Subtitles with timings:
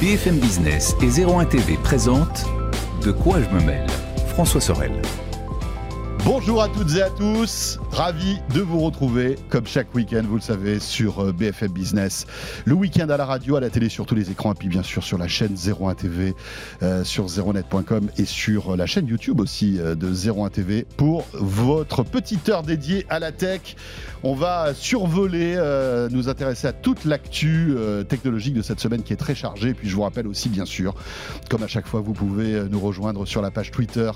[0.00, 2.46] BFM Business et 01 TV présentent
[3.04, 3.86] De quoi je me mêle
[4.28, 4.92] François Sorel.
[6.32, 10.40] Bonjour à toutes et à tous, ravi de vous retrouver comme chaque week-end, vous le
[10.40, 12.24] savez, sur euh, BFM Business.
[12.66, 14.84] Le week-end à la radio, à la télé, sur tous les écrans, et puis bien
[14.84, 16.36] sûr sur la chaîne 01 TV,
[16.84, 22.04] euh, sur 01net.com et sur la chaîne YouTube aussi euh, de 01 TV pour votre
[22.04, 23.74] petite heure dédiée à la tech.
[24.22, 29.14] On va survoler, euh, nous intéresser à toute l'actu euh, technologique de cette semaine qui
[29.14, 29.72] est très chargée.
[29.72, 30.94] Puis je vous rappelle aussi, bien sûr,
[31.48, 34.10] comme à chaque fois, vous pouvez euh, nous rejoindre sur la page Twitter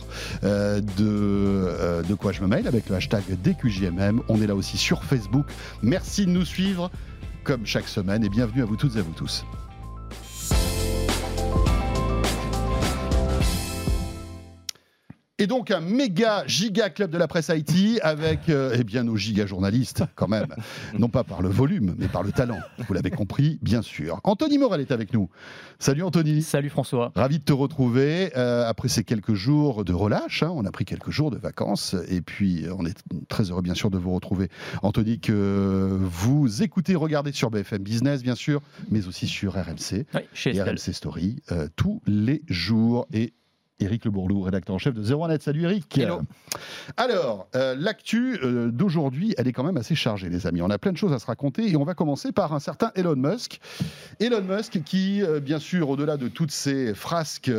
[0.44, 4.20] euh, de, euh, de quoi je me mail avec le hashtag DQJMM.
[4.28, 5.46] On est là aussi sur Facebook.
[5.82, 6.90] Merci de nous suivre
[7.42, 9.44] comme chaque semaine et bienvenue à vous toutes et à vous tous.
[15.40, 19.16] Et donc un méga giga club de la presse IT avec euh, eh bien nos
[19.16, 20.54] giga journalistes quand même,
[20.96, 22.60] non pas par le volume mais par le talent.
[22.86, 24.20] Vous l'avez compris bien sûr.
[24.22, 25.28] Anthony Morel est avec nous.
[25.80, 26.40] Salut Anthony.
[26.40, 27.10] Salut François.
[27.16, 30.44] Ravi de te retrouver euh, après ces quelques jours de relâche.
[30.44, 30.52] hein.
[30.54, 32.96] on a pris quelques jours de vacances et puis on est
[33.28, 34.50] très heureux bien sûr de vous retrouver.
[34.82, 40.20] Anthony que vous écoutez, regardez sur BFM Business bien sûr, mais aussi sur RMC Oui,
[40.32, 40.62] chez et.
[40.62, 43.34] RMC Story euh, tous les jours et
[43.80, 45.40] Éric Le Bourlou, rédacteur en chef de 01net.
[45.42, 45.98] Salut Eric.
[45.98, 46.20] Hello.
[46.96, 50.62] Alors, euh, l'actu euh, d'aujourd'hui, elle est quand même assez chargée, les amis.
[50.62, 52.92] On a plein de choses à se raconter et on va commencer par un certain
[52.94, 53.58] Elon Musk.
[54.20, 57.50] Elon Musk qui, euh, bien sûr, au-delà de toutes ces frasques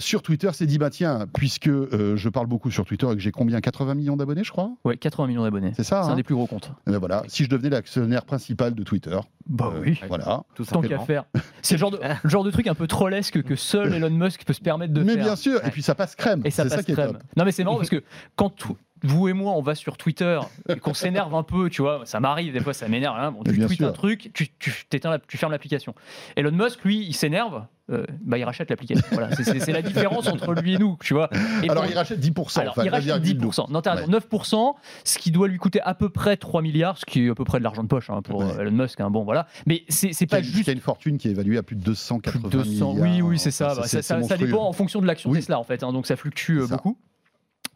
[0.00, 3.20] sur Twitter, s'est dit, bah tiens, puisque euh, je parle beaucoup sur Twitter et que
[3.20, 4.72] j'ai combien 80 millions d'abonnés, je crois?
[4.84, 5.72] Ouais, 80 millions d'abonnés.
[5.76, 6.72] C'est ça C'est hein un des plus gros comptes.
[6.88, 9.16] Eh ben voilà, si je devenais l'actionnaire principal de Twitter,
[9.46, 10.00] Bah euh, oui.
[10.08, 10.42] voilà.
[10.56, 11.24] Tout Tant qu'à faire.
[11.62, 14.44] C'est le genre, de, le genre de truc un peu trollesque que seul Elon Musk
[14.44, 15.24] peut se permettre de Mais faire.
[15.24, 16.42] bien sûr, et puis ça passe crème.
[16.44, 17.12] Et ça passe est crème.
[17.12, 17.22] top.
[17.36, 18.02] Non mais c'est marrant parce que
[18.36, 21.82] quand tout- vous et moi on va sur Twitter et qu'on s'énerve un peu, tu
[21.82, 23.16] vois, ça m'arrive des fois, ça m'énerve.
[23.18, 23.32] hein.
[23.32, 23.88] Bon, tu tweets sûr.
[23.88, 24.72] un truc, tu, tu,
[25.04, 25.94] la- tu fermes l'application.
[26.36, 29.04] Elon Musk, lui, il s'énerve, euh, bah il rachète l'application.
[29.12, 31.28] Voilà, c'est- la différence entre lui et nous, tu vois.
[31.62, 32.60] Et Alors pour- il rachète 10%.
[32.60, 33.34] Alors, enfin, il rachète 9,2.
[33.34, 33.66] 10%.
[33.70, 34.06] Non, Ouais.
[34.08, 37.34] 9%, ce qui doit lui coûter à peu près 3 milliards, ce qui est à
[37.34, 38.46] peu près de l'argent de poche hein, pour Ouais.
[38.58, 39.00] euh, Elon Musk.
[39.00, 39.10] hein.
[39.10, 39.46] Bon, voilà.
[39.66, 40.64] Mais c'est pas juste.
[40.64, 43.08] qui a une fortune qui est évaluée à plus de plus 280 de 200, milliards.
[43.16, 43.74] oui, oui, c'est ça.
[43.74, 45.38] Bah, ça, dépend en fonction de l'action Oui.
[45.40, 45.82] Tesla, en fait.
[45.82, 46.96] hein, donc ça fluctue euh, beaucoup.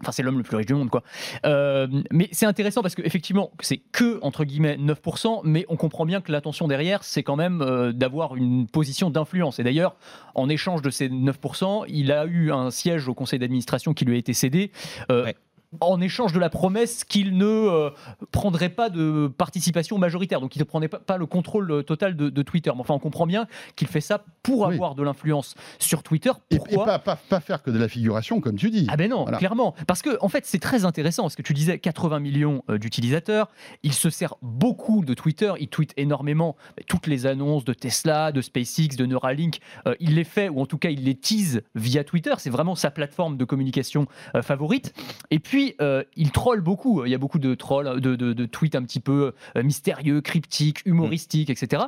[0.00, 1.02] Enfin, c'est l'homme le plus riche du monde, quoi.
[1.44, 6.20] Euh, mais c'est intéressant parce qu'effectivement, c'est que, entre guillemets, 9%, mais on comprend bien
[6.20, 9.58] que l'intention derrière, c'est quand même euh, d'avoir une position d'influence.
[9.58, 9.96] Et d'ailleurs,
[10.34, 14.14] en échange de ces 9%, il a eu un siège au conseil d'administration qui lui
[14.14, 14.70] a été cédé.
[15.10, 15.32] euh.
[15.80, 17.90] En échange de la promesse qu'il ne euh,
[18.32, 22.16] prendrait pas de participation majoritaire, donc il ne prenait pas, pas le contrôle euh, total
[22.16, 22.70] de, de Twitter.
[22.74, 23.46] Mais enfin, on comprend bien
[23.76, 24.74] qu'il fait ça pour Oui.
[24.74, 26.30] avoir de l'influence sur Twitter.
[26.50, 28.86] Et, et Pourquoi pas, pas, pas faire que de la figuration, comme tu dis.
[28.90, 29.36] ah ben non, Voilà.
[29.36, 29.74] clairement.
[29.86, 33.50] Parce que en fait, c'est très intéressant parce que tu disais 80 millions euh, d'utilisateurs.
[33.82, 35.52] Il se sert beaucoup de Twitter.
[35.60, 39.58] Il tweet énormément toutes les annonces de Tesla, de SpaceX, de Neuralink.
[39.86, 42.32] euh, il les fait ou en tout cas il les tease via Twitter.
[42.38, 44.94] C'est vraiment sa plateforme de communication euh, favorite.
[45.30, 47.04] Et puis euh, il troll beaucoup.
[47.04, 51.50] Il y a beaucoup de trolls, de, tweets un petit peu euh, mystérieux, cryptiques, humoristiques,
[51.50, 51.84] etc.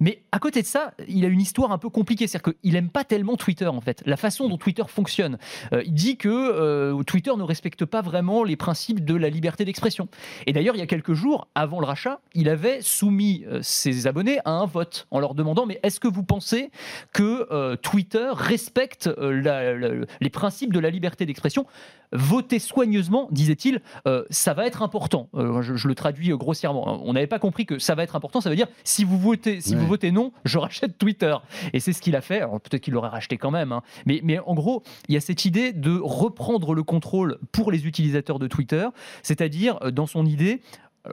[0.00, 2.26] Mais à côté de ça, il a une histoire un peu compliquée.
[2.26, 4.02] C'est-à-dire qu'il aime pas tellement Twitter en fait.
[4.06, 5.38] La façon dont Twitter fonctionne.
[5.72, 10.08] Euh, il dit que Twitter ne respecte pas vraiment les principes de la liberté d'expression.
[10.46, 14.38] Et d'ailleurs, il y a quelques jours, avant le rachat, il avait soumis ses abonnés
[14.44, 16.70] à un vote en leur demandant mais est-ce que vous pensez
[17.12, 21.66] que Twitter respecte les principes de la liberté d'expression?
[22.12, 25.28] Votez soigneusement, disait-il, euh, ça va être important.
[25.34, 27.00] Euh, je, je le traduis euh, grossièrement.
[27.04, 28.40] On n'avait pas compris que ça va être important.
[28.40, 29.80] Ça veut dire si vous votez, si Ouais.
[29.80, 31.34] vous votez non, je rachète Twitter.
[31.72, 32.38] Et c'est ce qu'il a fait.
[32.40, 33.72] Alors peut-être qu'il l'aurait racheté quand même.
[33.72, 33.82] hein.
[34.06, 37.86] Mais, mais en gros, il y a cette idée de reprendre le contrôle pour les
[37.86, 38.86] utilisateurs de Twitter,
[39.22, 40.60] c'est-à-dire dans son idée,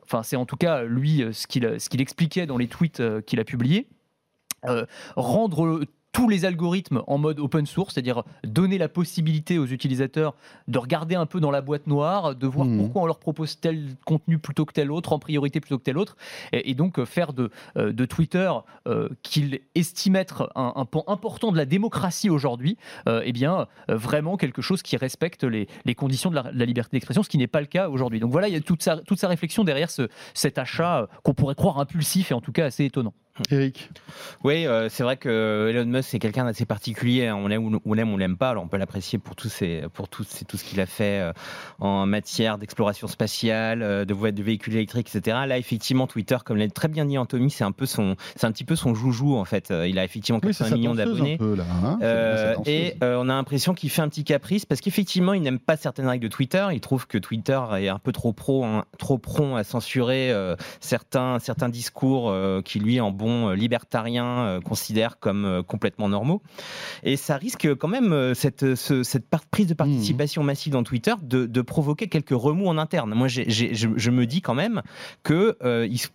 [0.04, 3.88] enfin c'est en tout cas lui ce qu'il expliquait dans les tweets qu'il a publiés,
[4.66, 5.82] euh, rendre
[6.14, 10.36] tous les algorithmes en mode open source, c'est-à-dire donner la possibilité aux utilisateurs
[10.68, 12.78] de regarder un peu dans la boîte noire, de voir Mhm.
[12.78, 15.98] pourquoi on leur propose tel contenu plutôt que tel autre, en priorité plutôt que tel
[15.98, 16.16] autre,
[16.52, 18.50] et, et donc euh, faire de, euh, de Twitter,
[18.88, 22.78] euh, qu'il estime être un, un pan important de la démocratie aujourd'hui,
[23.10, 26.66] euh, eh bien vraiment quelque chose qui respecte les, les conditions de la, de la
[26.66, 28.20] liberté d'expression, ce qui n'est pas le cas aujourd'hui.
[28.20, 31.34] Donc voilà, il y a toute sa, toute sa réflexion derrière ce, cet achat qu'on
[31.34, 33.14] pourrait croire impulsif et en tout cas assez étonnant.
[33.50, 33.90] Eric
[34.44, 37.28] Oui, euh, c'est vrai que Elon Musk c'est quelqu'un d'assez particulier.
[37.28, 37.36] hein.
[37.36, 38.52] On l'aime ou on l'aime, on l'aime pas.
[38.52, 41.34] Alors on peut l'apprécier pour ses, pour tout, c'est tout ce qu'il a fait euh,
[41.80, 45.38] en matière d'exploration spatiale, euh, de, vo- de véhicules électriques, etc.
[45.48, 48.52] Là, effectivement, Twitter, comme l'a très bien dit Anthony, c'est un peu son, c'est un
[48.52, 49.74] petit peu son joujou en fait.
[49.88, 51.34] Il a effectivement Oui, c'est 80 sa millions d'abonnés.
[51.34, 52.60] un peu, là, hein.
[52.68, 56.08] Et on a l'impression qu'il fait un petit caprice parce qu'effectivement, il n'aime pas certaines
[56.08, 56.68] règles de Twitter.
[56.72, 60.32] Il trouve que Twitter est un peu trop pro, hein, trop prompt à censurer
[60.80, 62.32] certains, certains discours
[62.64, 66.42] qui lui en bon libertarien considère comme complètement normaux.
[67.04, 72.08] Et ça risque quand même cette, cette prise de participation massive dans Twitter de, provoquer
[72.08, 73.14] quelques remous en interne.
[73.14, 74.82] Moi, je, me dis quand même
[75.24, 75.58] que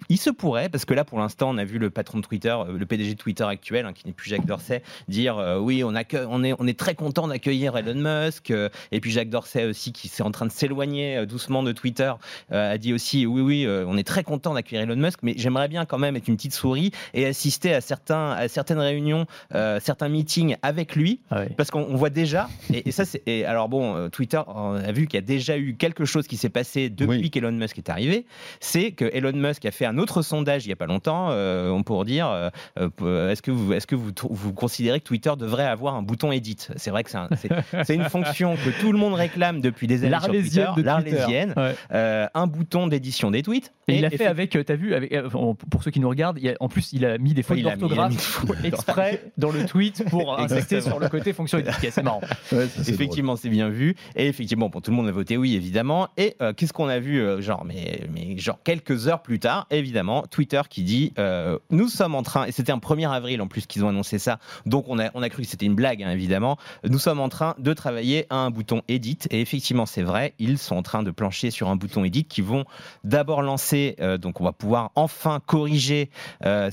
[0.08, 2.54] il, se pourrait, parce que là, pour l'instant, on a vu le patron de Twitter,
[2.68, 5.94] le PDG de Twitter actuel, hein, qui n'est plus Jacques Dorsey, dire oui, on,
[6.28, 8.52] on, est, on est très content d'accueillir Elon Musk.
[8.92, 12.12] et puis Jacques Dorsey aussi, qui s'est en train de s'éloigner doucement de Twitter,
[12.50, 15.86] a dit aussi oui, oui, on est très content d'accueillir Elon Musk, mais j'aimerais bien
[15.86, 20.08] quand même être une petite souris et assister à, certains, à certaines réunions, euh, certains
[20.08, 24.40] meetings avec lui, ah parce qu'on voit déjà, et, ça c'est, alors bon, euh, Twitter
[24.46, 27.52] on a vu qu'il y a déjà eu quelque chose qui s'est passé depuis qu'Elon
[27.52, 28.26] Musk est arrivé,
[28.60, 31.70] c'est que Elon Musk a fait un autre sondage il y a pas longtemps, euh,
[31.70, 35.94] on pourrait dire, est-ce que vous, est-ce que vous, vous considérez que Twitter devrait avoir
[35.94, 36.68] un bouton edit?
[36.76, 37.10] C'est vrai que
[37.84, 41.54] c'est, une fonction que tout le monde réclame depuis des années sur Twitter, l'arlésienne,
[41.90, 43.72] un bouton d'édition des tweets.
[43.88, 46.56] Et, il l'a fait avec, tu as vu, avec, pour ceux qui nous regardent, il
[46.60, 50.98] en plus il a mis des fautes d'orthographe exprès dans le tweet pour insister sur
[50.98, 51.94] le côté fonction efficace.
[51.94, 52.20] C'est marrant.
[52.86, 53.96] effectivement, c'est bien vu.
[54.16, 56.08] Et effectivement, bon, tout le monde a voté oui, évidemment.
[56.16, 59.66] Et euh, qu'est-ce qu'on a vu, euh, genre, mais, mais genre quelques heures plus tard,
[59.70, 63.46] évidemment, Twitter qui dit euh, nous sommes en train, et c'était un 1er avril en
[63.46, 66.02] plus qu'ils ont annoncé ça, donc on a, on a cru que c'était une blague,
[66.02, 66.58] hein, évidemment.
[66.84, 69.18] Nous sommes en train de travailler à un bouton edit.
[69.30, 72.40] Et effectivement, c'est vrai, ils sont en train de plancher sur un bouton edit qui
[72.40, 72.64] vont
[73.04, 76.10] d'abord lancer, donc on va pouvoir enfin corriger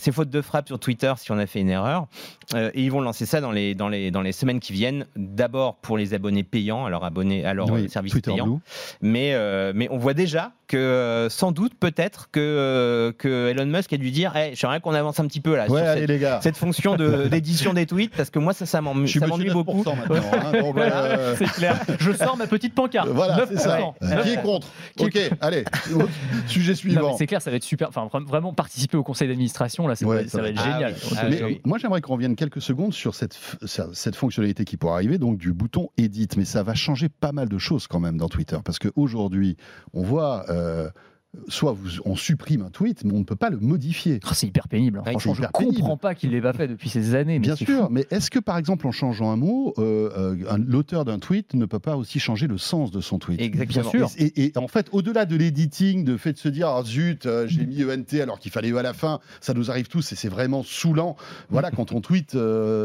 [0.05, 2.05] ces fautes de frappe sur Twitter si on a fait une erreur.
[2.53, 5.07] Euh, et ils vont lancer ça dans les, dans les, dans les semaines qui viennent.
[5.15, 8.61] D'abord pour les abonnés payants, alors abonnés à leur service payant.
[9.01, 13.93] Mais, euh, mais on voit déjà que euh, sans doute peut-être que, que Elon Musk
[13.93, 16.39] a dû dire hey, j'aimerais qu'on avance un petit peu là sur cette, les gars.
[16.41, 16.95] cette, fonction
[17.29, 19.83] d'édition des tweets parce que moi ça, ça m'ennuie beaucoup.
[19.87, 21.79] Hein, c'est clair.
[21.99, 23.07] Je sors ma petite pancarte.
[23.09, 23.79] Voilà, c'est ça.
[24.23, 24.67] Qui est contre
[24.99, 25.65] Ok, allez,
[26.47, 27.15] sujet suivant.
[27.17, 27.89] C'est clair, ça va être super.
[27.89, 30.95] Enfin, vraiment participer au conseil d'administration là, ça, va, être génial.
[31.17, 31.25] Ah
[31.65, 35.53] moi j'aimerais qu'on revienne quelques secondes sur cette, cette fonctionnalité qui pourrait arriver, donc du
[35.53, 36.29] bouton Edit.
[36.37, 38.57] Mais ça va changer pas mal de choses quand même dans Twitter.
[38.63, 39.57] Parce qu'aujourd'hui,
[39.93, 40.89] on voit euh,
[41.47, 44.19] soit on supprime un tweet, mais on ne peut pas le modifier.
[44.25, 44.99] Ah, c'est hyper pénible.
[44.99, 45.11] Hein.
[45.11, 47.39] Franchement, je ne comprends pas qu'il l'ait pas fait depuis ces années.
[47.39, 51.19] Bien sûr, mais est-ce que par exemple en changeant un mot, euh, euh, l'auteur d'un
[51.19, 53.41] tweet ne peut pas aussi changer le sens de son tweet?
[53.41, 53.91] Exactement.
[53.91, 54.09] Bien sûr.
[54.17, 57.65] Et, en fait, au-delà de l'editing, de fait de se dire ah, zut, euh, j'ai
[57.65, 60.29] mis ENT alors qu'il fallait E à la fin, ça nous arrive tous et c'est
[60.29, 61.15] vraiment saoulant.
[61.49, 62.37] Voilà, quand on tweet,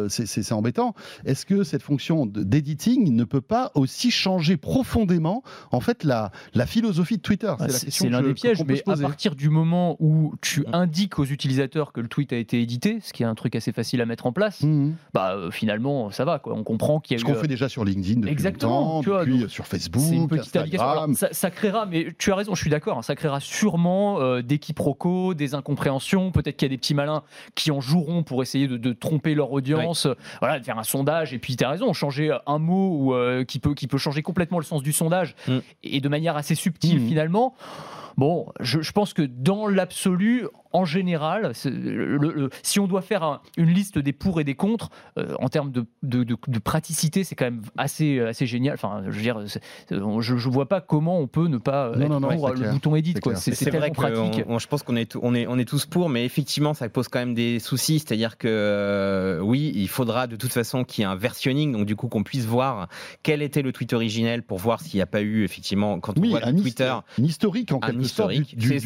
[0.09, 0.95] c'est embêtant.
[1.25, 6.67] Est-ce que cette fonction d'editing ne peut pas aussi changer profondément en fait la, la
[6.67, 7.53] philosophie de Twitter?
[7.69, 12.01] C'est l'un des piège, mais à partir du moment où tu indiques aux utilisateurs que
[12.01, 14.33] le tweet a été édité, ce qui est un truc assez facile à mettre en
[14.33, 14.93] place, mm.
[15.15, 16.55] bah euh, finalement ça va quoi.
[16.55, 19.49] On comprend qu'il y a ce qu'on fait déjà sur LinkedIn depuis Exactement, longtemps, depuis
[19.49, 21.15] sur Facebook, une petite Instagram.
[21.15, 24.43] Ça, ça, créera, mais tu as raison, je suis d'accord, hein, ça créera sûrement euh,
[24.43, 26.31] des quiproquos, des incompréhensions.
[26.31, 27.23] Peut-être qu'il y a des petits malins
[27.55, 30.09] qui en joueront pour essayer de, tromper leur audience,
[30.41, 31.33] voilà, de faire un sondage.
[31.33, 34.23] Et puis tu as raison, changer un mot ou, euh, qui peut qui peut changer
[34.23, 35.59] complètement le sens du sondage mm.
[35.85, 37.55] et de manière assez subtile finalement.
[38.17, 41.53] Bon, je, pense que dans l'absolu, en général,
[42.63, 45.85] si on doit faire une liste des pour et des contre, euh, en termes de,
[46.03, 48.75] de, praticité, c'est quand même assez, assez génial.
[48.75, 49.41] Enfin, je veux dire,
[49.91, 53.15] je ne vois pas comment on peut ne pas non, être pour le bouton edit.
[53.37, 54.45] C'est vrai pratique.
[54.47, 57.19] je pense qu'on est, on est, on est tous pour, mais effectivement, ça pose quand
[57.19, 57.99] même des soucis.
[57.99, 61.87] C'est-à-dire que euh, oui, il faudra de toute façon qu'il y ait un versionning, donc
[61.87, 62.89] du coup qu'on puisse voir
[63.23, 66.29] quel était le tweet originel pour voir s'il n'y a pas eu effectivement quand on
[66.29, 68.33] voit un Twitter, un historique en quelque sorte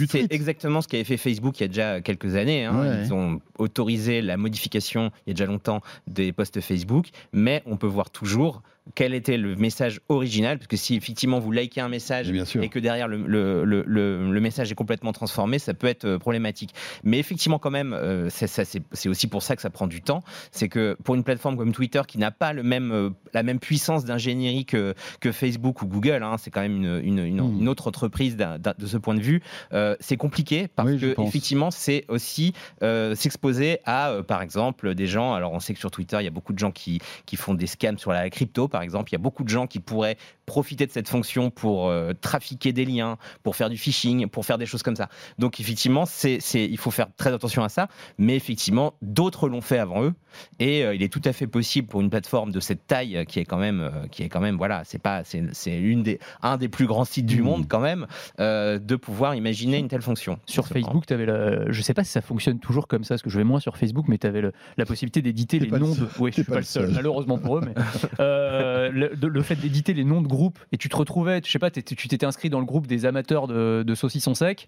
[0.09, 2.64] C'est exactement ce qu'avait fait Facebook il y a déjà quelques années.
[2.64, 3.02] Hein.
[3.02, 7.76] Ils ont autorisé la modification il y a déjà longtemps des posts Facebook, mais on
[7.76, 8.62] peut voir toujours
[8.95, 12.79] quel était le message original, parce que si effectivement vous likez un message et que
[12.79, 16.75] derrière le, le, le, le, message est complètement transformé, ça peut être euh, problématique.
[17.03, 20.23] Mais effectivement, quand même, euh, c'est aussi pour ça que ça prend du temps.
[20.53, 23.59] C'est que pour une plateforme comme Twitter qui n'a pas le même, euh, la même
[23.59, 27.69] puissance d'ingénierie que, que, Facebook ou Google, hein, c'est quand même une, une, une, hmm.
[27.69, 29.43] autre entreprise de ce point de vue,
[29.99, 35.33] c'est compliqué parce que effectivement, c'est aussi s'exposer à, par exemple, des gens.
[35.35, 37.55] Alors, on sait que sur Twitter, il y a beaucoup de gens qui, qui font
[37.55, 39.11] des scams sur la crypto par exemple.
[39.11, 40.16] Il y a beaucoup de gens qui pourraient
[40.47, 44.59] profiter de cette fonction pour euh, trafiquer des liens, pour faire du phishing, pour faire
[44.59, 45.09] des choses comme ça.
[45.38, 47.87] Donc effectivement, c'est, il faut faire très attention à ça.
[48.19, 50.12] Mais effectivement, d'autres l'ont fait avant eux,
[50.59, 53.25] et euh, il est tout à fait possible pour une plateforme de cette taille euh,
[53.25, 56.57] qui est quand même, qui est quand même, voilà, c'est pas, c'est, une des, un
[56.57, 57.45] des plus grands sites du mmh.
[57.45, 58.09] monde quand même,
[58.40, 60.40] de pouvoir imaginer une telle fonction.
[60.47, 63.23] Sur Facebook, tu avais le, je sais pas si ça fonctionne toujours comme ça, parce
[63.23, 64.43] que je vais moins sur Facebook, mais tu avais
[64.76, 66.09] la possibilité d'éditer les noms de.
[66.19, 67.75] Oui, je suis pas, le seul, malheureusement pour eux, mais.
[68.64, 71.59] euh, le, le fait d'éditer les noms de groupes et tu te retrouvais, je sais
[71.59, 74.66] pas, tu t'étais inscrit dans le groupe des amateurs de, de saucissons secs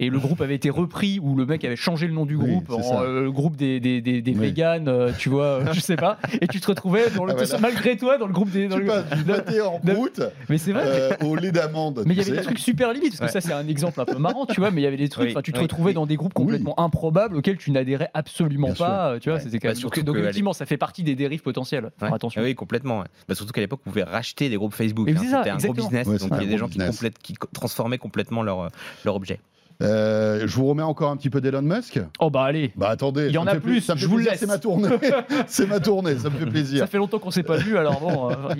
[0.00, 2.70] et le groupe avait été repris ou le mec avait changé le nom du groupe
[2.70, 3.00] en ça.
[3.02, 4.38] euh, le groupe des, des, des, des Oui.
[4.38, 7.58] véganes, euh, tu vois, je sais pas, et tu te retrouvais dans le, Ah, voilà.
[7.58, 8.68] malgré toi dans le groupe des.
[8.68, 10.82] dans Tu le- passes du pâté en croûte mais c'est vrai.
[10.86, 12.02] euh, au lait d'amande.
[12.06, 13.40] Mais il y avait des trucs super limites, parce que Ouais.
[13.40, 15.26] ça c'est un exemple un peu marrant, tu vois, mais il y avait des trucs,
[15.26, 15.94] Oui, enfin tu te oui, retrouvais oui.
[15.94, 19.44] dans des groupes complètement improbables auxquels tu n'adhérais absolument Bien pas, tu vois, Ouais.
[19.44, 20.04] c'était quand Bah, même.
[20.04, 21.90] Donc, effectivement, ça fait partie des dérives potentielles.
[22.00, 22.40] Attention.
[22.40, 23.04] Ah oui, complètement.
[23.36, 25.08] Bah, surtout qu'à l'époque, on pouvait racheter des groupes Facebook.
[25.10, 25.20] Hein.
[25.20, 26.06] C'était un gros business.
[26.06, 28.68] Ouais, donc il y a des gens qui, transformaient complètement leur, euh,
[29.04, 29.40] leur objet.
[29.82, 32.00] Euh, je vous remets encore un petit peu d'Elon Musk.
[32.18, 34.14] Oh bah allez, Bah attendez, Il y en a plus, ça me je fait vous
[34.16, 34.40] plaisir, laisse.
[34.40, 34.88] C'est ma tournée,
[35.46, 36.78] c'est ma tournée, ça me fait plaisir.
[36.80, 38.30] ça fait longtemps qu'on s'est pas vu, alors bon.
[38.30, 38.54] euh,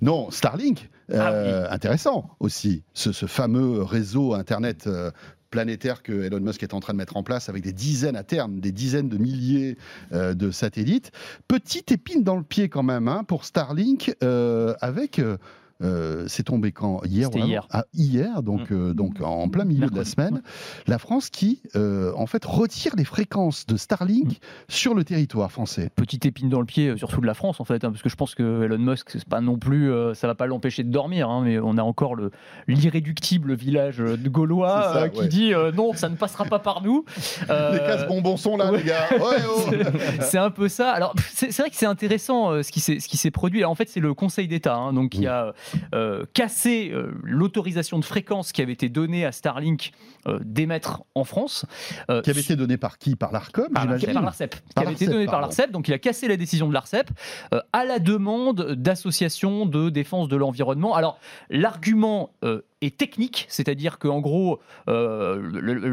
[0.00, 5.10] Non, Starlink, Ah intéressant aussi, ce, ce fameux réseau Internet euh,
[5.54, 8.24] planétaire que Elon Musk est en train de mettre en place avec des dizaines à
[8.24, 9.78] terme, des dizaines de milliers
[10.12, 11.12] euh, de satellites.
[11.46, 15.20] Petite épine dans le pied quand même hein, pour Starlink euh, avec...
[15.82, 17.66] euh, c'est tombé quand hier, avant hier.
[17.70, 20.42] Ah, hier, donc, euh, donc en plein milieu de la semaine.
[20.86, 24.38] La France qui, euh, en fait, retire les fréquences de Starlink
[24.68, 25.90] sur le territoire français.
[25.94, 28.16] petite épine dans le pied, surtout de la France en fait, hein, parce que je
[28.16, 31.42] pense que Elon Musk, c'est pas non plus, ça va pas l'empêcher de dormir, hein,
[31.44, 32.30] mais on a encore le
[32.68, 35.28] l'irréductible village de Gaulois ça, qui ouais.
[35.28, 37.04] dit non, ça ne passera pas par nous.
[37.48, 38.78] Les casse-bonbons sont là, ouais.
[38.78, 39.06] les gars.
[39.12, 39.60] Ouais, oh.
[39.70, 40.90] C'est- c'est un peu ça.
[40.90, 43.60] Alors, c'est c'est vrai que c'est intéressant ce qui s'est ce qui s'est produit.
[43.60, 45.52] Alors, en fait, c'est le Conseil d'État hein, donc qui a
[45.94, 49.92] euh, cassé euh, l'autorisation de fréquence qui avait été donnée à Starlink
[50.26, 51.66] euh, d'émettre en France.
[52.06, 53.16] qui avait été donné par qui?
[53.16, 55.70] Par l'ARCOM, par l'ARCEP, qui avait été l'ARCEP, donné par l'ARCEP.
[55.70, 57.10] Donc, il a cassé la décision de l'ARCEP
[57.72, 60.94] à la demande d'associations de défense de l'environnement.
[60.94, 61.18] Alors,
[61.50, 62.30] l'argument
[62.84, 65.40] est technique, c'est-à-dire qu'en gros, euh,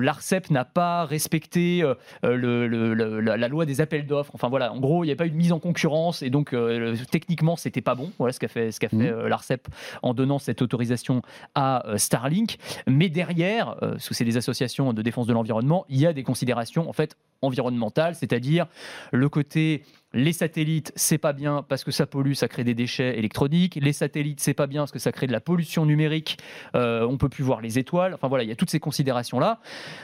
[0.01, 4.31] l'ARCEP n'a pas respecté euh, le- le- le- la, la loi des appels d'offres.
[4.33, 6.53] Enfin voilà, en gros, il n'y a pas eu de mise en concurrence et donc
[6.53, 8.11] euh, techniquement, c'était pas bon.
[8.17, 9.67] Voilà ce qu'a fait, ce qu'a fait euh, l'ARCEP
[10.01, 11.21] en donnant cette autorisation
[11.55, 12.57] à Starlink.
[12.87, 16.89] Mais derrière, que c'est des associations de défense de l'environnement, il y a des considérations
[16.89, 18.67] en fait environnementales, c'est-à-dire
[19.11, 19.83] le côté
[20.13, 23.79] les satellites, c'est pas bien parce que ça pollue, ça crée des déchets électroniques.
[23.81, 26.37] Les satellites, c'est pas bien parce que ça crée de la pollution numérique.
[26.75, 28.13] Euh, on peut plus voir les étoiles.
[28.13, 29.59] Enfin voilà, il y a toutes ces considérations-là.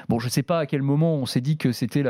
[0.08, 2.04] Bon, je sais pas à quel moment on s'est dit que c'était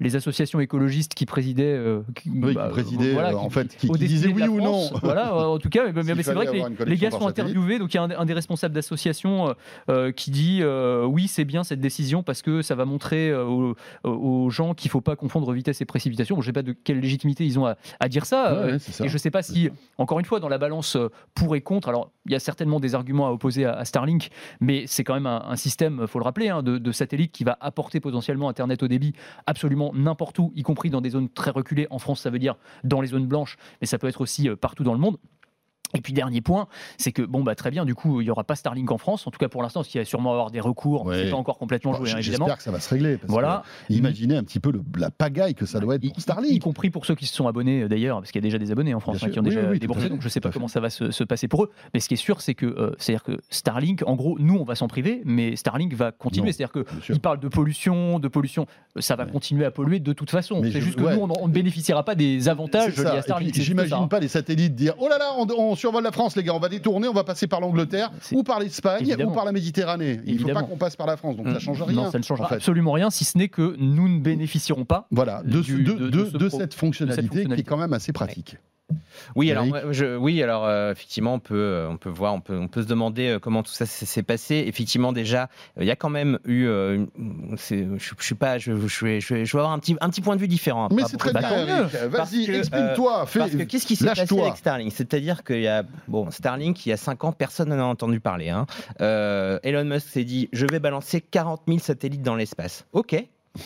[0.00, 3.50] les associations écologistes qui présidaient, euh, qui, Oui, bah, qui présidaient, voilà, euh, qui- en
[3.50, 4.92] fait, qui, qui disaient oui ou France.
[4.92, 4.98] non.
[5.02, 7.78] Voilà, en tout cas, mais, c'est vrai que les, gars sont interviewés.
[7.78, 9.54] Donc il y a un, un des responsables d'association
[9.90, 10.62] euh, qui dit
[11.06, 15.00] oui, c'est bien cette décision parce que ça va montrer aux, aux gens qu'il faut
[15.02, 16.34] pas confondre vitesse et précipitation.
[16.36, 18.52] Bon, je sais pas de quelle légitimité ils ont à, à dire ça.
[18.52, 19.04] Ouais, euh, ouais, ça.
[19.04, 21.60] et je ne sais pas si, encore une fois, dans la balance euh, pour et
[21.60, 24.30] contre, alors il y a certainement des arguments à opposer à, à Starlink,
[24.60, 27.44] mais c'est quand même un, un système, faut le rappeler, hein, de, de satellite qui
[27.44, 29.12] va apporter potentiellement Internet au débit
[29.46, 31.86] absolument n'importe où, y compris dans des zones très reculées.
[31.90, 34.56] En France, ça veut dire dans les zones blanches, mais ça peut être aussi euh,
[34.56, 35.16] partout dans le monde.
[35.94, 38.44] Et puis dernier point, c'est que bon bah très bien, du coup il y aura
[38.44, 40.60] pas Starlink en France, en tout cas pour l'instant, parce qu'il va sûrement avoir des
[40.60, 41.24] recours, Ouais.
[41.24, 43.16] c'est pas encore complètement joué hein, J'espère que ça va se régler.
[43.18, 46.08] parce Voilà, que imaginez un petit peu le- la pagaille que ça doit être y,
[46.08, 46.62] pour y Starlink.
[46.62, 48.70] compris pour ceux qui se sont abonnés euh, d'ailleurs, parce qu'il y a déjà des
[48.70, 50.68] abonnés en France hein, qui ont Oui, déjà oui, déboursé, donc je sais pas comment
[50.68, 51.70] ça va se, se passer pour eux.
[51.94, 54.64] Mais ce qui est sûr, c'est que euh, c'est-à-dire que Starlink, en gros, nous on
[54.64, 56.52] va s'en priver, mais Starlink va continuer.
[56.52, 57.14] C'est-à-dire que bien sûr.
[57.14, 58.66] il parle de pollution, de pollution,
[58.98, 59.30] ça va Ouais.
[59.30, 60.60] continuer à polluer de toute façon.
[60.64, 61.14] C'est juste que ouais.
[61.16, 63.54] nous on, ne bénéficiera pas des avantages liés à Starlink.
[63.54, 64.08] J'imagine hein.
[64.08, 65.46] pas les satellites dire oh là là, on
[65.82, 68.58] survole la France, les gars, on va détourner, on va passer par l'Angleterre ou par
[68.60, 70.20] l'Espagne ou par la Méditerranée.
[70.24, 71.96] Il ne faut pas qu'on passe par la France, donc ça change rien.
[72.04, 72.54] Non, ça ne en fait.
[72.56, 75.06] absolument rien, si ce n'est que nous ne bénéficierons pas.
[75.10, 77.76] Voilà, de, du- de- de- de- de ce de pro- cette fonctionnalité qui est quand
[77.76, 78.56] même assez pratique.
[79.36, 82.58] Oui, alors, je, oui, alors euh, effectivement, on peut, euh, on peut voir, on peut,
[82.58, 84.64] on peut se demander euh, comment tout ça s'est passé.
[84.66, 85.44] Effectivement, déjà,
[85.78, 87.06] euh, il y a quand même eu, euh,
[87.52, 90.10] je, je suis pas, je, je, vais, je vais- je vais avoir un petit, un
[90.10, 90.88] petit point de vue différent.
[90.90, 91.48] Mais par c'est très bien,
[92.18, 92.46] Vas-y,
[93.50, 94.92] que qu'est-ce qui s'est passé avec Starlink?
[94.92, 98.20] C'est-à-dire qu'il y a bon Starlink, il y a 5 ans, personne n'en a entendu
[98.20, 98.50] parler.
[98.50, 98.66] hein.
[99.62, 102.84] Elon Musk s'est dit je vais balancer 40 000 satellites dans l'espace.
[102.92, 103.24] Ok.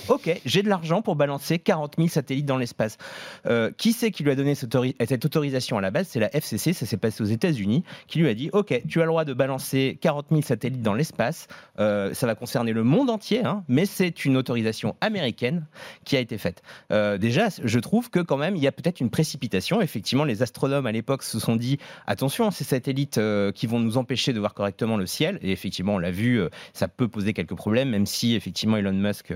[0.08, 2.98] Ok, j'ai de l'argent pour balancer 40 000 satellites dans l'espace.
[3.46, 6.08] Euh, qui c'est qui lui a donné cette, autori- cette autorisation à la base?
[6.08, 9.04] C'est la FCC, ça s'est passé aux États-Unis, qui lui a dit Ok, tu as
[9.04, 11.46] le droit de balancer 40 000 satellites dans l'espace.
[11.78, 15.66] Euh, ça va concerner le monde entier, hein, mais c'est une autorisation américaine
[16.04, 16.62] qui a été faite.
[16.90, 19.80] Euh, déjà, je trouve que quand même, il y a peut-être une précipitation.
[19.80, 21.78] Effectivement, les astronomes à l'époque se sont dit
[22.08, 23.20] attention, ces satellites
[23.54, 25.38] qui vont nous empêcher de voir correctement le ciel.
[25.42, 26.40] Et effectivement, on l'a vu,
[26.72, 29.32] ça peut poser quelques problèmes, même si effectivement Elon Musk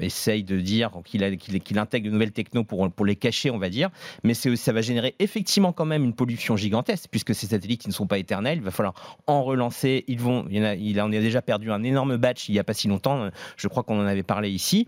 [0.00, 3.90] essaye de dire qu'il intègre de nouvelles technos pour, les cacher, on va dire.
[4.24, 7.94] Mais ça va générer effectivement quand même une pollution gigantesque, puisque ces satellites qui ne
[7.94, 10.04] sont pas éternels, il va falloir en relancer.
[10.08, 12.64] Ils il, en a, il en a déjà perdu un énorme batch il n'y a
[12.64, 13.30] pas si longtemps.
[13.56, 14.86] Je crois qu'on en avait parlé ici.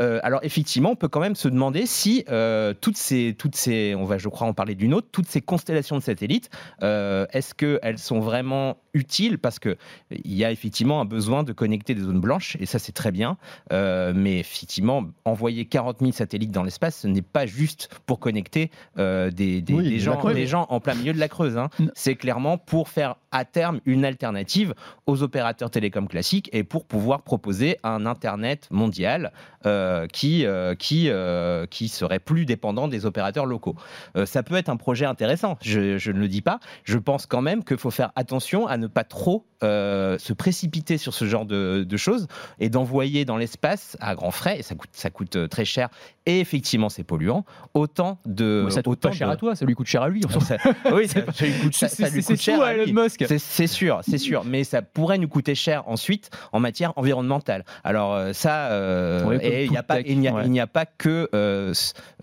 [0.00, 3.94] Euh, alors effectivement, on peut quand même se demander si euh, toutes ces, toutes ces,
[3.94, 6.50] on va, je crois en parler d'une autre, toutes ces constellations de satellites,
[6.82, 9.38] euh, est-ce qu'elles sont vraiment utiles?
[9.38, 9.76] Parce que
[10.10, 13.12] il y a effectivement un besoin de connecter des zones blanches, et ça c'est très
[13.12, 13.36] bien.
[13.70, 19.30] Mais effectivement, envoyer 40 000 satellites dans l'espace, ce n'est pas juste pour connecter des,
[19.30, 21.56] des- Oui, des mais gens, des gens en plein milieu de la Creuse.
[21.58, 21.68] hein.
[21.94, 24.74] C'est clairement pour faire à terme une alternative
[25.06, 29.32] aux opérateurs télécoms classiques et pour pouvoir proposer un Internet mondial
[29.66, 33.76] euh, qui, euh, qui, euh, qui serait plus dépendant des opérateurs locaux.
[34.16, 36.58] Euh, ça peut être un projet intéressant, je, je ne le dis pas.
[36.84, 40.98] Je pense quand même qu'il faut faire attention à ne pas trop euh, se précipiter
[40.98, 42.26] sur ce genre de, de choses
[42.60, 45.88] et d'envoyer dans l'espace à grands frais, et ça coûte, ça coûte euh, très cher,
[46.26, 48.66] et effectivement c'est polluant, autant de...
[48.70, 50.20] Ça te coûte autant pas cher de- à toi, ça lui coûte cher à lui.
[50.26, 50.42] on fout.
[50.42, 50.56] Ça-
[50.92, 52.74] oui, ça, ça lui coûte, ça- lui cher à.
[52.74, 53.24] Elon Musk.
[53.26, 57.64] C'est- sûr, c'est sûr, mais ça pourrait nous coûter cher ensuite en matière environnementale.
[57.84, 60.42] Alors euh, ça, euh, et il n'y a pas, tech, il n'y a, ouais.
[60.44, 61.72] il n'y a pas que euh,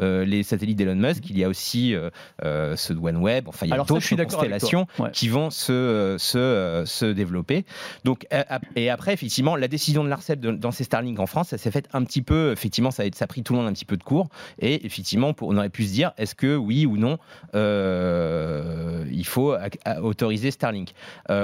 [0.02, 2.10] euh, les satellites d'Elon Musk, il y a aussi euh,
[2.44, 3.48] euh, ceux de OneWeb.
[3.48, 5.10] Enfin, il y a Alors d'autres constellations Ouais.
[5.12, 7.66] qui vont se, se, se développer.
[8.04, 8.28] Donc,
[8.76, 11.88] et après, effectivement, la décision de l'ARCEP de lancer Starlink en France, ça s'est fait
[11.94, 13.98] un petit peu, effectivement, ça a, ça a pris tout le monde un petit peu
[13.98, 14.30] de court.
[14.60, 17.18] Et effectivement, on aurait pu se dire, est-ce que oui ou non,
[19.12, 20.94] il faut a- autoriser Starlink?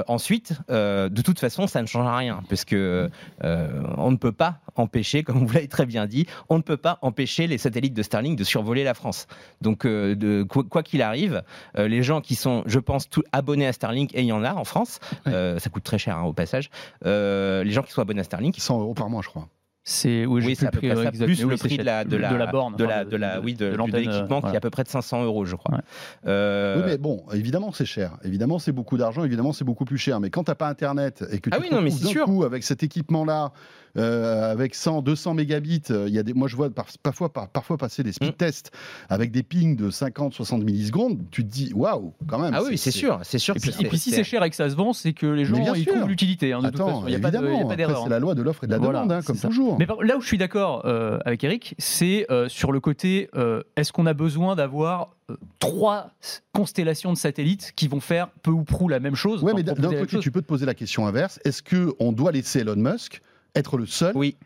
[0.06, 3.10] Ensuite, de toute façon, ça ne changera rien, parce que
[3.42, 6.98] on ne peut pas empêcher, comme vous l'avez très bien dit, on ne peut pas
[7.02, 9.26] empêcher les satellites de Starlink de survoler la France.
[9.60, 11.42] Donc, euh, de, quoi qu'il arrive,
[11.78, 14.44] euh, les gens qui sont, je pense, tout, abonnés à Starlink, et il y en
[14.44, 15.32] a en France, Ouais.
[15.34, 16.70] euh, ça coûte très cher hein, au passage,
[17.06, 19.48] euh, les gens qui sont abonnés à Starlink, 100 euros par mois, je crois.
[19.82, 21.78] C'est oui, oui, plus le prix, près ça, exact, plus mais oui, le c'est prix
[21.78, 23.76] de la, de la, de la borne, de la, de la, oui, de, de de
[23.76, 25.76] l'antenne, l'équipement qui est à peu près de 500 euros, je crois.
[25.76, 25.80] Ouais.
[26.26, 28.18] Euh, Oui, mais bon, évidemment, c'est cher.
[28.22, 29.24] Évidemment, c'est beaucoup d'argent.
[29.24, 30.20] Évidemment, c'est beaucoup plus cher.
[30.20, 32.04] Mais quand t'as pas Internet et que Ah tu oui, te non, mais retrouves c'est
[32.04, 32.24] d'un sûr.
[32.26, 33.52] coup avec cet équipement-là,
[33.96, 37.32] euh, avec 100, 200 mégabits, euh, il y a des, moi je vois par- parfois,
[37.32, 38.36] par- parfois passer des speed Mm.
[38.36, 38.70] tests
[39.08, 41.18] avec des pings de 50, 60 millisecondes.
[41.30, 42.54] Tu te dis, waouh, quand même.
[42.54, 43.56] Ah oui, c'est sûr, c'est sûr.
[43.56, 45.26] Et puis, c'est- et puis si c'est cher et que ça se vend, c'est que
[45.26, 46.52] les gens trouvent l'utilité.
[46.52, 47.02] hein, Attends, façon.
[47.06, 47.58] Il n'y a pas de- il y a évidemment.
[47.58, 47.98] pas Après, d'erreur.
[48.00, 48.10] c'est hein.
[48.10, 49.48] la loi de l'offre et de la Voilà, demande, hein, comme ça.
[49.48, 49.78] toujours.
[49.78, 53.62] Mais là où je suis d'accord euh, avec Eric, c'est euh, sur le côté euh,
[53.76, 55.16] est-ce qu'on a besoin d'avoir
[55.58, 56.10] trois
[56.52, 59.74] constellations de satellites qui vont faire peu ou prou la même chose enfin, mais d'un
[59.74, 61.38] côté, tu peux te poser la question inverse.
[61.44, 63.22] Est-ce que on doit laisser Elon Musk
[63.54, 64.36] être le seul Oui.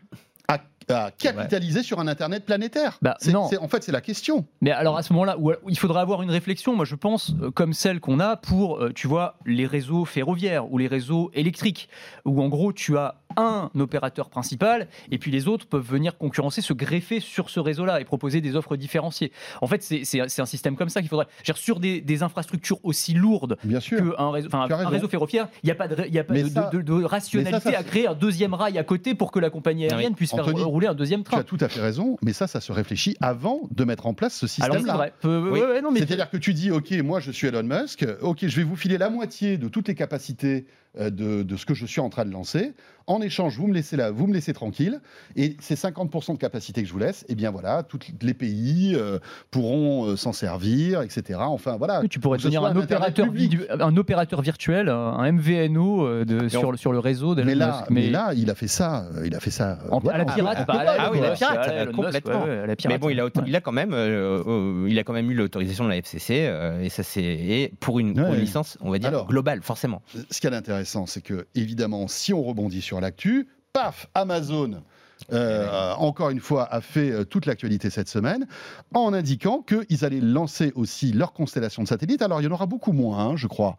[0.89, 3.47] À, capitaliser sur un Internet planétaire Bah, C'est- non.
[3.49, 4.45] c'est- En fait, c'est la question.
[4.61, 7.73] Mais alors à ce moment-là, il faudra avoir une réflexion, moi je pense, euh, comme
[7.73, 11.89] celle qu'on a pour, euh, tu vois, les réseaux ferroviaires ou les réseaux électriques,
[12.25, 16.61] où en gros tu as un opérateur principal et puis les autres peuvent venir concurrencer,
[16.61, 19.31] se greffer sur ce réseau-là et proposer des offres différenciées.
[19.61, 21.27] En fait, c'est c'est- c'est un système comme ça qu'il faudrait.
[21.43, 23.97] Dire, Sur des, des infrastructures aussi lourdes Bien sûr.
[24.15, 26.43] qu'un réseau, un réseau ferroviaire, il n'y a pas, de, il y a pas Mais
[26.43, 29.15] de, ça- de- de rationalité mais ça, ça, à créer un deuxième rail à côté
[29.15, 29.93] pour que la compagnie Ah oui.
[29.93, 31.39] aérienne puisse Anthony, faire rouler un deuxième Tu train.
[31.39, 34.33] as tout à fait raison, mais ça, ça se réfléchit avant de mettre en place
[34.35, 35.11] ce c'est système-là.
[35.23, 35.29] Oui.
[35.31, 38.55] ouais, ouais, mais C'est-à-dire que tu dis, OK, moi je suis Elon Musk, OK, je
[38.55, 41.85] vais vous filer la moitié de toutes les capacités euh, de, de ce que je
[41.85, 42.73] suis en train de lancer.
[43.07, 44.99] En échange, vous me laissez là, vous me laissez tranquille.
[45.35, 48.95] Et ces 50% de capacité que je vous laisse, eh bien voilà, tous les pays
[48.95, 49.19] euh,
[49.51, 51.39] pourront euh, s'en servir, etc.
[51.43, 52.01] Enfin voilà.
[52.01, 56.91] Oui, tu pourrais devenir un opérateur, un virtuel, un MVNO euh, de, sur, le, sur
[56.91, 57.89] le réseau Mais là, Musk.
[57.91, 59.05] mais là, il a fait ça.
[59.15, 59.73] euh, Il a fait ça.
[59.85, 60.23] euh, en- voilà.
[60.23, 62.43] à la pirate, Ah, bah, à la- Ah oui, la pirate, complètement.
[62.43, 62.93] ouais, ouais, à la pirate.
[62.95, 63.45] Mais bon, il a, auto- Ouais.
[63.49, 66.45] il a quand même, euh, euh, il a quand même eu l'autorisation de la FCC
[66.47, 68.35] euh, et ça c'est pour une, pour Ouais.
[68.35, 69.27] une licence, on va dire Alors.
[69.27, 70.01] globale, forcément.
[70.31, 74.83] ce qui est intéressant, c'est que, évidemment, si on rebondit sur l'actu, paf, Amazon.
[75.31, 78.45] euh, encore une fois, a fait euh, toute l'actualité cette semaine
[78.93, 82.21] en indiquant qu'ils allaient lancer aussi leur constellation de satellites.
[82.21, 83.77] Alors, il y en aura beaucoup moins, hein, je crois.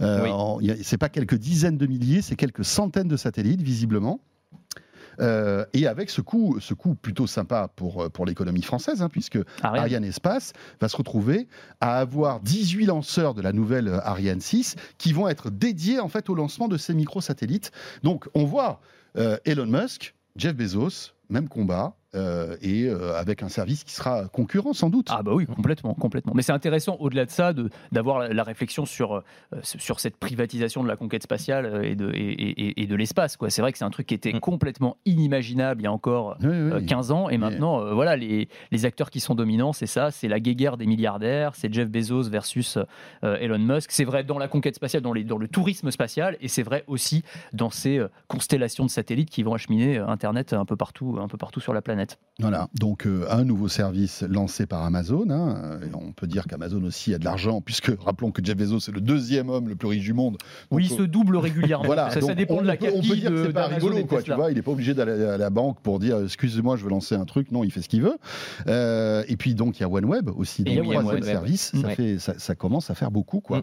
[0.00, 0.72] Euh, Oui.
[0.82, 4.20] c'est pas quelques dizaines de milliers, c'est quelques centaines de satellites, visiblement.
[5.20, 9.08] Euh, et avec ce coût, ce coût plutôt sympa pour, euh, pour l'économie française, hein,
[9.08, 9.84] puisque Ariane.
[9.84, 11.48] Ariane Espace va se retrouver
[11.80, 16.08] à avoir 18 lanceurs de la nouvelle euh, Ariane 6 qui vont être dédiés en
[16.08, 17.72] fait au lancement de ces microsatellites.
[18.02, 18.80] Donc on voit
[19.16, 24.28] euh, Elon Musk, Jeff Bezos, même combat, euh, et euh, avec un service qui sera
[24.28, 25.08] concurrent sans doute.
[25.10, 26.32] Ah bah oui, complètement, complètement.
[26.34, 29.22] Mais c'est intéressant au-delà de ça de- d'avoir la, la réflexion sur, euh,
[29.62, 33.36] sur cette privatisation de la conquête spatiale et de, et, et- et de l'espace.
[33.48, 34.40] C'est vrai que c'est un truc qui était Mm.
[34.40, 36.86] complètement inimaginable il y a encore Oui, oui, euh, oui.
[36.86, 37.28] 15 ans.
[37.28, 40.86] Et maintenant, voilà, les, les acteurs qui sont dominants, c'est ça, c'est la guéguerre des
[40.86, 42.78] milliardaires, c'est Jeff Bezos versus
[43.22, 43.90] Elon Musk.
[43.90, 46.84] C'est vrai dans la conquête spatiale, dans, les, dans le tourisme spatial, et c'est vrai
[46.86, 51.36] aussi dans ces constellations de satellites qui vont acheminer Internet un peu partout, un peu
[51.36, 51.97] partout sur la planète.
[52.40, 55.28] Voilà, donc euh, un nouveau service lancé par Amazon.
[55.28, 58.78] hein, euh, on peut dire qu'Amazon aussi a de l'argent, puisque rappelons que Jeff Bezos
[58.88, 60.36] est le deuxième homme le plus riche du monde.
[60.70, 61.86] oui, il se double régulièrement.
[61.86, 64.22] Voilà, ça, ça dépend on, de la on peut dire que c'est pas rigolo, quoi.
[64.22, 66.90] Tu vois, il n'est pas obligé d'aller à la banque pour dire excusez-moi, je veux
[66.90, 67.50] lancer un truc.
[67.50, 68.18] Non, il fait ce qu'il veut.
[68.68, 71.72] Euh, et puis donc il y a OneWeb aussi, donc troisième service.
[71.72, 71.94] Ça, Ouais.
[71.96, 73.58] fait, ça, ça commence à faire beaucoup, quoi.
[73.58, 73.62] Mm.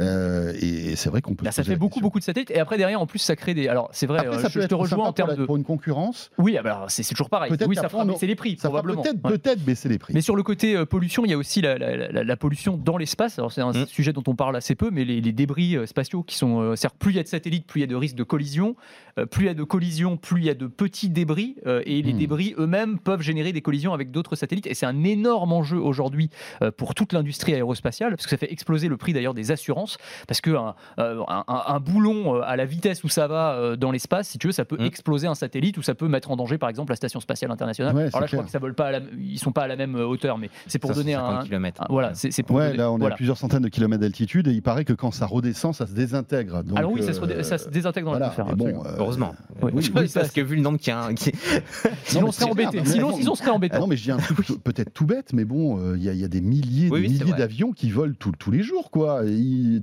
[0.00, 1.44] Euh, et c'est vrai qu'on peut.
[1.44, 2.50] Bah, ça fait beaucoup, beaucoup de satellites.
[2.50, 3.68] Et après, derrière, en plus, ça crée des.
[3.68, 5.44] Alors, c'est vrai, Après, euh, ça je, peut je te rejoins en termes de.
[5.44, 6.30] pour une concurrence.
[6.38, 7.50] Oui, ah bah, c'est toujours pareil.
[7.66, 9.02] Peut-être Oui, ça fera on- baisser les prix, Ça probablement.
[9.02, 9.56] peut-être Ouais.
[9.64, 10.12] baisser les prix.
[10.14, 12.76] Mais sur le côté euh, pollution, il y a aussi la, la- la- la pollution
[12.76, 13.38] dans l'espace.
[13.38, 13.86] Alors c'est un Mm.
[13.86, 16.76] sujet dont on parle assez peu, mais les, les débris euh, spatiaux qui sont, euh,
[16.76, 18.76] c'est-à-dire plus il y a de satellites, plus il y a de risques de collision.
[19.18, 21.56] Euh, plus il y a de collisions, plus il y a de petits débris.
[21.66, 22.18] euh, et les Mm.
[22.18, 24.66] débris eux-mêmes peuvent générer des collisions avec d'autres satellites.
[24.66, 26.30] Et c'est un énorme enjeu aujourd'hui
[26.62, 29.98] euh, pour toute l'industrie aérospatiale, parce que ça fait exploser le prix d'ailleurs des assurances.
[30.28, 33.54] Parce que un, euh, un- un- un boulon euh, à la vitesse où ça va
[33.54, 34.84] euh, dans l'espace, si tu veux, ça peut Mm.
[34.86, 37.94] exploser un satellite ou ça peut mettre en danger, par exemple, la station spatiale internationale.
[37.94, 39.66] Ouais, Alors là, je crois que ça vole pas, à la- ils sont pas à
[39.66, 41.82] la même euh, hauteur, mais c'est pour donner un, km.
[41.82, 43.14] un- voilà, c'est pour Ouais, donner- là on est voilà.
[43.14, 45.92] à plusieurs centaines de kilomètres d'altitude et il paraît que quand ça redescend, ça se
[45.92, 46.62] désintègre.
[46.62, 48.26] Donc, Alors oui, ça se, redé- euh, ça se désintègre dans voilà.
[48.36, 48.56] l'atmosphère.
[48.56, 49.34] Bon, euh, Heureusement.
[49.62, 51.32] Oui, oui, oui, ça, parce que vu le nombre qu'il y a, qui-
[52.04, 52.84] sinon on serait c'est embêté.
[52.84, 53.74] Sinon, on serait embêté.
[53.76, 56.28] Ah non, mais je dis un truc peut-être tout bête, mais bon, il y, a-
[56.28, 59.22] des milliers, milliers d'avions qui volent tous les jours, quoi.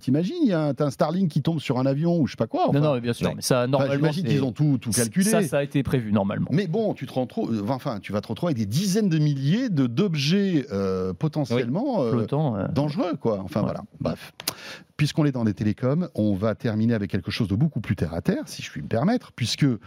[0.02, 2.48] T'imagines, il y a un, Starlink qui tombe sur un avion ou je sais pas
[2.48, 2.70] quoi.
[2.74, 3.32] non, non, mais bien sûr.
[3.36, 5.26] Mais ça, Enfin, normalement, J'imagine qu'ils ont tout, tout calculé.
[5.30, 6.48] Ça, ça a été prévu normalement.
[6.52, 9.18] Mais bon, tu te retrouves, euh, enfin, tu vas te retrouver avec des dizaines de
[9.20, 13.40] milliers de d'objets euh, potentiellement euh, euh, dangereux, quoi.
[13.44, 13.66] Enfin Ouais.
[13.68, 13.82] voilà.
[14.00, 14.34] Bref.
[15.04, 18.14] Puisqu'on est dans les télécoms, on va terminer avec quelque chose de beaucoup plus terre
[18.14, 19.78] à terre, si je puis me permettre, puisque euh,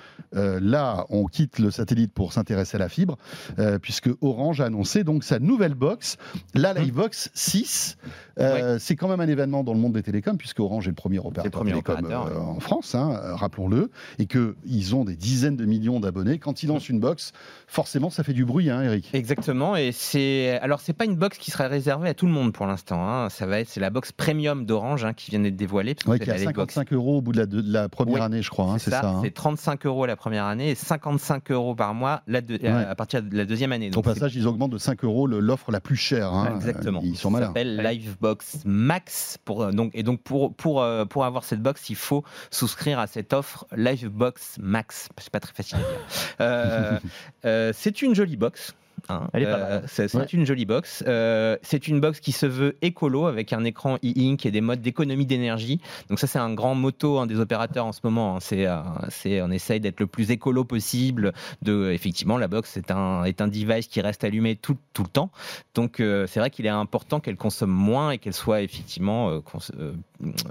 [0.60, 3.16] là, on quitte le satellite pour s'intéresser à la fibre,
[3.58, 6.18] euh, puisque Orange a annoncé donc sa nouvelle box,
[6.52, 6.78] la Mmh.
[6.78, 7.96] Livebox 6.
[8.38, 10.94] Euh, C'est quand même un événement dans le monde des télécoms, puisque Orange est le
[10.96, 15.64] premier opérateur premier télécom opérateur, en France, hein, rappelons-le, et qu'ils ont des dizaines de
[15.64, 16.38] millions d'abonnés.
[16.38, 17.32] Quand ils lancent une box,
[17.66, 19.08] forcément, ça fait du bruit, hein, Eric.
[19.14, 22.52] Exactement, et c'est alors c'est pas une box qui sera réservée à tout le monde
[22.52, 23.02] pour l'instant.
[23.08, 23.30] hein.
[23.30, 25.94] Ça va être c'est la box premium d'Orange hein, qui vient d'être dévoilée.
[25.94, 26.74] parce Ouais, qui est à la Livebox.
[26.74, 28.66] 55 euros au bout de la, de la première Oui, année, je crois.
[28.66, 29.08] hein, C'est ça, ça.
[29.10, 29.20] hein.
[29.24, 32.66] c'est 35 euros la première année et 55 euros par mois la Ouais.
[32.66, 33.88] à partir de la deuxième année.
[33.88, 36.32] Au Donc c'est- passage, ils augmentent de 5 euros l'offre la plus chère.
[36.32, 36.52] hein.
[36.56, 37.00] Exactement.
[37.04, 37.46] Ils sont Ça malins.
[37.46, 39.38] s'appelle Livebox Max.
[39.44, 42.98] Pour, euh, donc, et donc, pour, pour, euh, pour avoir cette box, il faut souscrire
[42.98, 45.08] à cette offre Livebox Max.
[45.18, 45.88] C'est pas très facile à dire.
[46.40, 46.98] Euh,
[47.44, 48.74] euh, c'est une jolie box.
[49.08, 49.28] Hein.
[49.34, 50.24] Euh, c'est Ouais.
[50.32, 51.04] une jolie box.
[51.06, 54.80] Euh, c'est une box qui se veut écolo avec un écran e-ink et des modes
[54.80, 55.80] d'économie d'énergie.
[56.08, 58.36] Donc ça, c'est un grand motto hein, des opérateurs en ce moment.
[58.36, 58.40] hein.
[58.40, 58.76] C'est, euh,
[59.08, 61.32] c'est, on essaye d'être le plus écolo possible.
[61.62, 65.08] De, effectivement, la box est un, est un device qui reste allumé tout, tout le
[65.08, 65.30] temps.
[65.74, 69.40] Donc euh, c'est vrai qu'il est important qu'elle consomme moins et qu'elle soit effectivement euh,
[69.40, 69.92] cons- euh,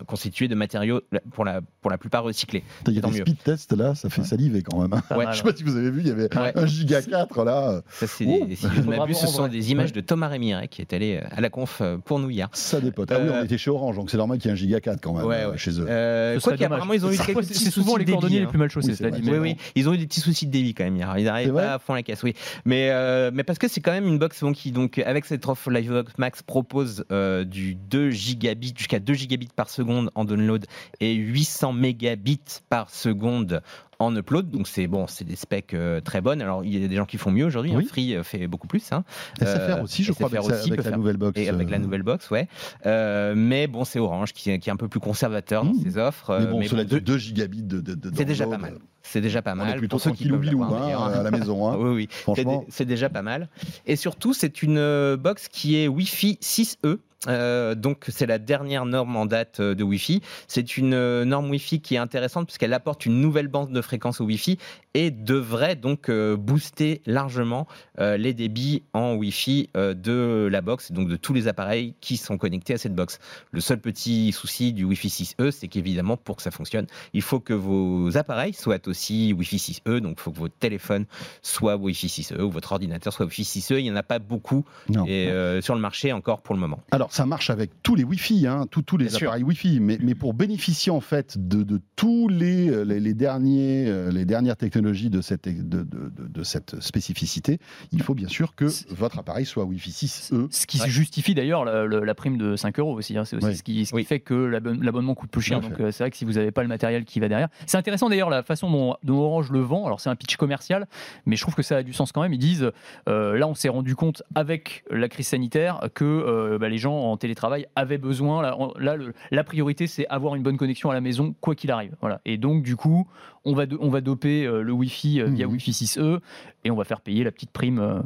[0.07, 1.01] constituée de matériaux
[1.33, 2.63] pour la, pour la plupart recyclés.
[2.87, 3.15] Il y a des mieux.
[3.21, 4.27] speed tests là, ça fait Ouais.
[4.27, 4.93] saliver quand même.
[4.93, 5.15] hein.
[5.15, 6.51] Ouais, Je sais pas si vous avez vu, il y avait Ouais.
[6.55, 7.81] un giga 4 là.
[7.89, 8.25] Ça, c'est
[8.55, 9.91] Si je ne m'abuse, ce sont des images Ouais.
[9.93, 12.49] de Thomas Rémiret qui est allé euh, à la conf euh, pour nous hier.
[12.53, 13.11] Ça dépote.
[13.11, 14.79] Ah oui, Euh, on était chez Orange, donc c'est normal qu'il y ait un giga
[14.79, 15.57] 4 quand même Ouais, euh, ouais.
[15.57, 15.85] chez eux.
[15.89, 18.49] Euh, quoi qu'apparemment, ils ont eu C'est- quelques c'est petits souvent les cordonniers les hein.
[18.49, 18.87] plus mal chaussés.
[18.89, 19.31] Oui, c'est cela dit, vrai.
[19.33, 21.13] mais Oui, ils ont eu des petits soucis de débit quand même hier.
[21.17, 22.33] Ils vrai pas à fond la caisse, oui.
[22.65, 25.69] Mais, euh, mais parce que c'est quand même une box qui, donc, avec cette offre
[25.71, 30.65] Livebox Max, propose euh, du 2 gigabits jusqu'à 2 gigabits par seconde en download
[30.99, 33.61] et 800 mégabits par seconde
[33.99, 34.49] en upload.
[34.49, 36.41] Donc c'est bon, c'est des specs euh, très bonnes.
[36.41, 37.73] Alors il y a des gens qui font mieux aujourd'hui.
[37.73, 37.77] hein.
[37.77, 37.85] Oui.
[37.85, 38.91] Free euh, fait beaucoup plus.
[38.91, 39.03] hein.
[39.39, 41.39] SFR euh, aussi, je crois, SFR avec, sa- aussi avec la faire- nouvelle box.
[41.39, 42.47] Et avec la euh, nouvelle box, ouais.
[42.85, 45.83] Euh, mais bon, c'est Orange qui, est- qui est un peu plus conservateur dans Mmh.
[45.83, 46.37] ses offres.
[46.39, 48.45] Mais euh, bon, mais cela bon, dit, deux- 2 gigabits de, de, de c'est déjà
[48.47, 48.77] pas mal.
[49.03, 49.69] C'est déjà pas On mal.
[49.75, 51.69] est plutôt pour ceux qui tranquille ou peuvent bilou l'avoir, hein, à la maison.
[51.69, 51.75] hein.
[51.79, 52.59] Oui, oui.
[52.69, 53.49] C'est déjà pas mal.
[53.85, 56.97] Et surtout, c'est une euh, box qui est Wi-Fi 6E.
[57.27, 60.21] Euh, donc c'est la dernière norme en date euh, de Wi-Fi.
[60.47, 64.21] C'est une euh, norme Wi-Fi qui est intéressante puisqu'elle apporte une nouvelle bande de fréquence
[64.21, 64.57] au Wi-Fi
[64.93, 71.33] et devrait donc booster largement les débits en Wi-Fi de la box, donc de tous
[71.33, 73.19] les appareils qui sont connectés à cette box.
[73.51, 77.41] Le seul petit souci du Wi-Fi 6E, c'est qu'évidemment pour que ça fonctionne, il faut
[77.41, 81.05] que vos appareils soient aussi Wi-Fi 6E, donc il faut que votre téléphone
[81.41, 83.79] soit Wi-Fi 6E ou votre ordinateur soit Wi-Fi 6E.
[83.79, 84.63] Il n'y en a pas beaucoup
[85.07, 86.79] et, euh, sur le marché encore pour le moment.
[86.91, 89.27] Alors, ça marche avec tous les Wi-Fi, hein, tous, tous les Bien sûr.
[89.29, 93.13] appareils Wi-Fi, mais, mais pour bénéficier en fait de, de tous les, euh, les, les
[93.13, 97.59] derniers, euh, les dernières technologies technologie de cette, de, de- de- de cette spécificité,
[97.93, 100.47] il faut bien sûr que C'est- votre appareil soit Wi-Fi 6E.
[100.51, 100.89] Ce qui Ouais.
[100.89, 103.17] justifie d'ailleurs la, la- la prime de 5 euros aussi.
[103.17, 103.23] hein.
[103.25, 103.55] C'est aussi Oui.
[103.55, 104.03] ce qui, ce qui Oui.
[104.03, 105.61] fait que l'abonne- l'abonnement coûte plus cher.
[105.61, 107.47] Donc euh, c'est vrai que si vous n'avez pas le matériel qui va derrière.
[107.67, 109.85] C'est intéressant d'ailleurs la façon dont, dont Orange le vend.
[109.85, 110.87] Alors c'est un pitch commercial,
[111.25, 112.33] mais je trouve que ça a du sens quand même.
[112.33, 112.69] Ils disent
[113.07, 116.97] euh, là on s'est rendu compte avec la crise sanitaire que euh, bah, les gens
[117.11, 118.41] en télétravail avaient besoin.
[118.41, 121.55] Là, on- là, le- la priorité c'est avoir une bonne connexion à la maison quoi
[121.55, 121.95] qu'il arrive.
[122.01, 122.21] Voilà.
[122.25, 123.07] Et donc du coup
[123.45, 125.53] on va, do- on va doper euh, le Wi-Fi euh, via Mhm.
[125.53, 126.19] Wi-Fi 6E
[126.63, 128.01] et on va faire payer la petite prime euh,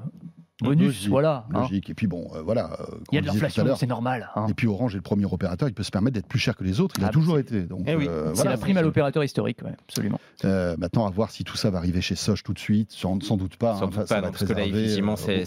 [0.62, 0.86] bonus.
[0.88, 1.46] Logique, voilà.
[1.54, 1.62] hein.
[1.62, 1.90] Logique.
[1.90, 2.72] Et puis bon, euh, voilà.
[2.80, 4.30] euh, Il y a de l'inflation, c'est normal.
[4.36, 4.48] hein.
[4.50, 6.64] Et puis Orange est le premier opérateur, il peut se permettre d'être plus cher que
[6.64, 6.96] les autres.
[6.98, 7.62] Il Ah, a bah, toujours été.
[7.64, 8.52] Donc, Eh oui, euh, C'est voilà.
[8.52, 10.20] la prime à l'opérateur historique, ouais, absolument.
[10.46, 12.92] Euh, maintenant, à voir si tout ça va arriver chez Soch tout de suite.
[12.92, 13.76] Sans, sans doute pas.
[13.78, 13.88] Sans hein.
[13.88, 15.46] doute ça pas, va parce que là, effectivement, c'est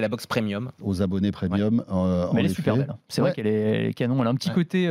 [0.00, 0.70] la, box premium.
[0.82, 1.84] aux abonnés premium.
[1.90, 2.94] euh, en Mais elle est super belle.
[3.08, 4.20] C'est vrai qu'elle est, canon.
[4.20, 4.88] Elle a un petit côté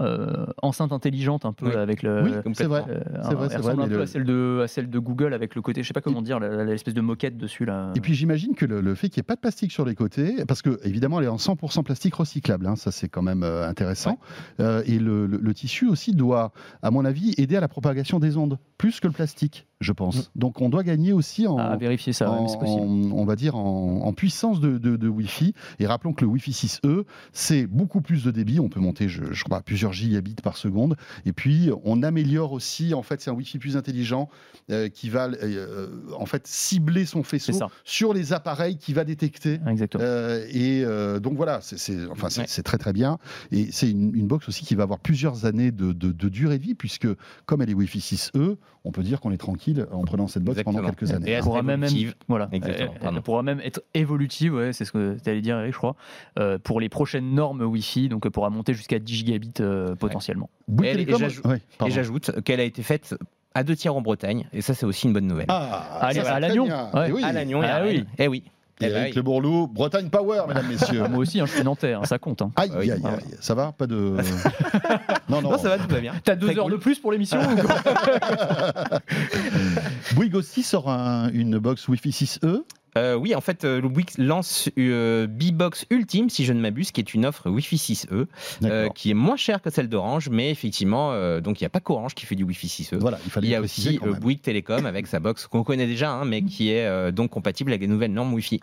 [0.00, 1.74] euh, enceinte intelligente, un peu Oui.
[1.76, 2.22] avec le.
[2.22, 2.84] Oui, c'est vrai.
[2.88, 4.88] euh, C'est vrai, elle c'est ressemble vrai, un peu le- à, celle de, à celle
[4.90, 7.92] de Google avec le côté, je sais pas comment dire, l'espèce de moquette dessus là.
[7.96, 9.94] Et puis j'imagine que le, le fait qu'il n'y ait pas de plastique sur les
[9.94, 13.42] côtés, parce que évidemment elle est en 100% plastique recyclable, hein, ça c'est quand même
[13.42, 14.18] euh, intéressant.
[14.60, 18.18] Euh, et le, le- le tissu aussi doit, à mon avis, aider à la propagation
[18.20, 20.30] des ondes, plus que le plastique, je pense.
[20.36, 24.02] Donc on doit gagner aussi en, à vérifier ça, en- en- on va dire en,
[24.04, 25.54] en puissance de, de- de Wi-Fi.
[25.78, 28.60] Et rappelons que le Wi-Fi 6E, c'est beaucoup plus de débit.
[28.60, 30.96] On peut monter, je, je crois, à plusieurs gigabits par seconde.
[31.24, 34.28] Et puis, on améliore aussi, en fait, c'est un Wi-Fi plus intelligent
[34.70, 35.88] euh, qui va, euh,
[36.18, 37.52] en fait, cibler son faisceau
[37.84, 39.60] sur les appareils qu'il va détecter.
[39.66, 40.04] exactement.
[40.04, 42.62] Euh, et euh, donc voilà, c'est enfin, c'est Ouais.
[42.62, 43.18] très très bien.
[43.50, 45.92] Et c'est une, une box aussi qui va avoir plusieurs années de
[46.28, 47.08] durée de vie, puisque
[47.46, 50.62] comme elle est Wi-Fi 6E, on peut dire qu'on est tranquille en prenant cette box
[50.62, 51.28] pendant quelques années.
[51.30, 52.14] Et elle pourra même, évolutive.
[52.28, 53.22] voilà, Exactement, elle- elle, pardon.
[53.22, 55.96] pourra même être évolutive, ouais, c'est ce que tu allais dire, Eric, je crois,
[56.38, 60.50] euh, pour les prochaines normes Wi-Fi, donc elle pourra monter jusqu'à 10 gigabits euh, potentiellement.
[60.82, 63.14] Et- j'ajoute- Ouais, qu'elle a été faite
[63.54, 65.46] à deux tiers en Bretagne, et ça, c'est aussi une bonne nouvelle.
[65.48, 67.06] Ah, À- ça, à Lannion, ouais.
[67.08, 67.24] Eh oui.
[67.24, 68.04] à Lannion et Ah à oui.
[68.18, 68.44] Eh oui.
[68.82, 69.14] Eric.
[69.14, 71.06] Le Bourlou, Bretagne Power, mesdames, messieurs.
[71.08, 72.42] Moi aussi, hein, je suis nantais, hein, ça compte.
[72.42, 72.50] hein.
[72.56, 72.90] Aïe, oui.
[72.90, 73.34] aïe, aïe.
[73.40, 73.94] Ça va Pas de.
[75.28, 75.50] non, non.
[75.52, 76.14] Non, ça va, tout va bien.
[76.24, 76.72] T'as deux Très heures cool.
[76.72, 77.74] de plus pour l'émission ou quoi
[80.14, 82.62] Bouygues aussi sort un- une box Wi-Fi 6E.
[82.96, 86.90] Euh, oui, en fait, euh, le Bouygues lance euh, B-Box Ultime, si je ne m'abuse,
[86.90, 88.26] qui est une offre Wi-Fi 6E,
[88.64, 91.80] euh, qui est moins chère que celle d'Orange, mais effectivement, donc il n'y a pas
[91.80, 92.96] qu'Orange qui fait du Wi-Fi 6E.
[92.98, 93.98] Voilà, il y a aussi.
[94.20, 97.82] Bouygues Télécom avec sa box qu'on connaît déjà, hein, mais qui est donc compatible avec
[97.82, 98.60] les nouvelles normes Wi-Fi.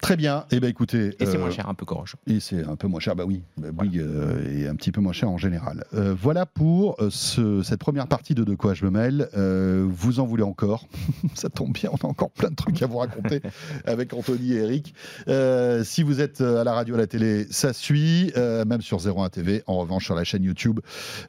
[0.00, 0.44] Très bien.
[0.50, 1.08] Eh ben écoutez.
[1.20, 2.16] Et c'est euh, moins cher un peu qu'Orange.
[2.26, 5.00] Et c'est un peu moins cher, bah oui, bah, Bouygues euh, est un petit peu
[5.00, 5.84] moins cher en général.
[5.94, 9.28] Euh, voilà pour euh, ce- cette première partie de De quoi je me mêle.
[9.36, 10.86] Euh, vous en voulez encore?
[11.34, 13.40] Ça tombe bien, on a encore plein de trucs à vous raconter
[13.86, 14.94] avec Anthony et Eric.
[15.28, 18.80] Euh, si vous êtes euh, à la radio, à la télé, ça suit, euh, même
[18.82, 19.62] sur 01 TV.
[19.66, 20.80] En revanche, sur la chaîne YouTube,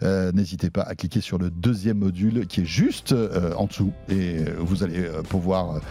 [0.02, 3.92] euh, n'hésitez pas à cliquer sur le deuxième module qui est juste euh, en dessous
[4.10, 5.82] et euh, vous allez euh, pouvoir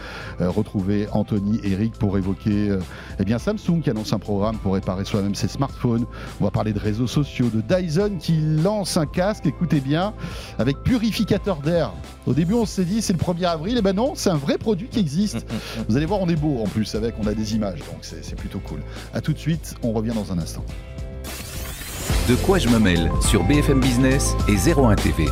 [0.41, 2.79] euh, retrouver Anthony et Eric pour évoquer euh,
[3.19, 6.05] eh bien Samsung qui annonce un programme pour réparer soi-même ses smartphones.
[6.41, 10.13] On va parler de réseaux sociaux, de Dyson qui lance un casque, écoutez bien,
[10.59, 11.91] avec purificateur d'air.
[12.25, 14.57] Au début, on s'est dit c'est le 1er avril, et ben non, c'est un vrai
[14.57, 15.45] produit qui existe.
[15.89, 18.23] Vous allez voir, on est beau en plus avec, on a des images, donc c'est
[18.23, 18.81] c'est plutôt cool.
[19.13, 20.63] A tout de suite, on revient dans un instant.
[22.27, 25.25] De quoi je me mêle sur BFM Business et 01 TV.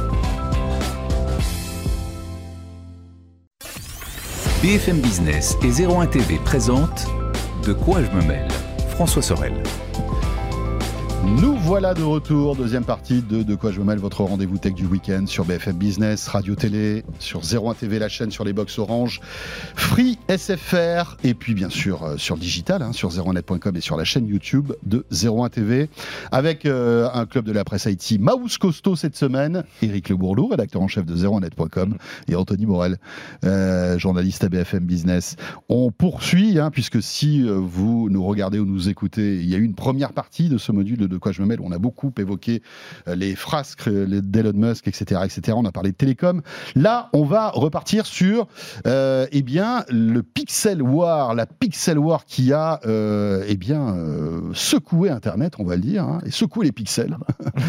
[4.61, 7.07] BFM Business et 01 TV présentent
[7.65, 8.47] De quoi je me mêle?
[8.89, 9.53] François Sorel.
[11.23, 14.73] Nous voilà de retour, deuxième partie de De quoi je me mêle, votre rendez-vous tech
[14.73, 18.79] du week-end sur BFM Business, Radio Télé, sur 01 TV, la chaîne sur les box
[18.79, 19.21] Orange,
[19.75, 24.03] Free SFR, et puis bien sûr euh, sur digital, hein, sur 01net.com et sur la
[24.03, 25.89] chaîne YouTube de 01 TV,
[26.31, 30.47] avec euh, un club de la presse Haïti, Maus Costo cette semaine, Éric Le Bourlou,
[30.47, 31.97] rédacteur en chef de 01net.com,
[32.27, 32.97] et Anthony Morel,
[33.45, 35.35] euh, journaliste à BFM Business.
[35.69, 39.63] On poursuit, hein, puisque si vous nous regardez ou nous écoutez, il y a eu
[39.63, 41.50] une première partie de ce module de De quoi je me mêle.
[41.61, 42.61] On a beaucoup évoqué
[43.07, 45.57] euh, les frasques euh, les d'Elon Musk, etc., etc.
[45.57, 46.41] On a parlé de télécom.
[46.75, 48.47] Là, on va repartir sur
[48.87, 54.41] euh, eh bien, le Pixel War, la Pixel War qui a euh, eh bien, euh,
[54.53, 57.17] secoué Internet, on va le dire, hein, et secoué les pixels.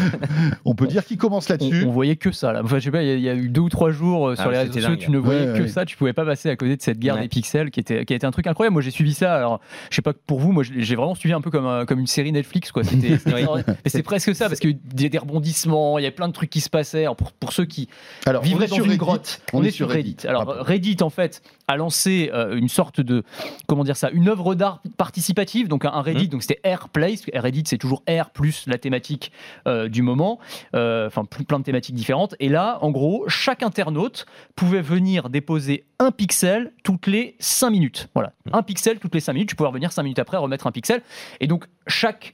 [0.65, 1.85] on peut dire qu'il commence on, là-dessus.
[1.87, 2.61] on voyait que ça là.
[2.63, 4.29] Enfin, je sais pas, il y, a- il y a eu deux ou trois jours
[4.29, 5.67] euh, sur Ah, les réseaux sociaux, tu ne voyais Ouais, que ouais.
[5.67, 7.21] ça, tu pouvais pas passer à côté de cette guerre Ouais.
[7.21, 8.73] des pixels qui, était, qui a été un truc incroyable.
[8.73, 11.41] Moi j'ai suivi ça, alors je sais pas pour vous, moi j'ai vraiment suivi un
[11.41, 12.83] peu comme, un- comme une série Netflix quoi.
[12.83, 13.17] C'était
[13.85, 16.33] Et c'est presque ça, parce qu'il y a des rebondissements, il y a plein de
[16.33, 17.01] trucs qui se passaient.
[17.03, 17.89] Alors, Pour, pour ceux qui
[18.25, 18.97] Alors, vivraient dans sur une Reddit.
[18.99, 20.11] grotte, On est sur Reddit.
[20.11, 20.27] Reddit.
[20.27, 20.63] Alors Pardon.
[20.63, 23.23] Reddit, en fait, a lancé euh, une sorte de,
[23.67, 26.29] comment dire ça, une œuvre d'art participative, donc un, un Reddit, Mmh.
[26.29, 27.21] donc c'était Air Place.
[27.33, 29.31] Reddit, c'est toujours Air plus la thématique
[29.67, 30.39] euh, du moment,
[30.75, 32.35] euh, enfin plein de thématiques différentes.
[32.39, 38.09] Et là, en gros, chaque internaute pouvait venir déposer un pixel toutes les 5 minutes.
[38.13, 38.49] Voilà, Mmh.
[38.55, 39.49] un pixel toutes les 5 minutes.
[39.49, 41.01] Tu pouvais revenir 5 minutes après, remettre un pixel.
[41.39, 42.33] Et donc, chaque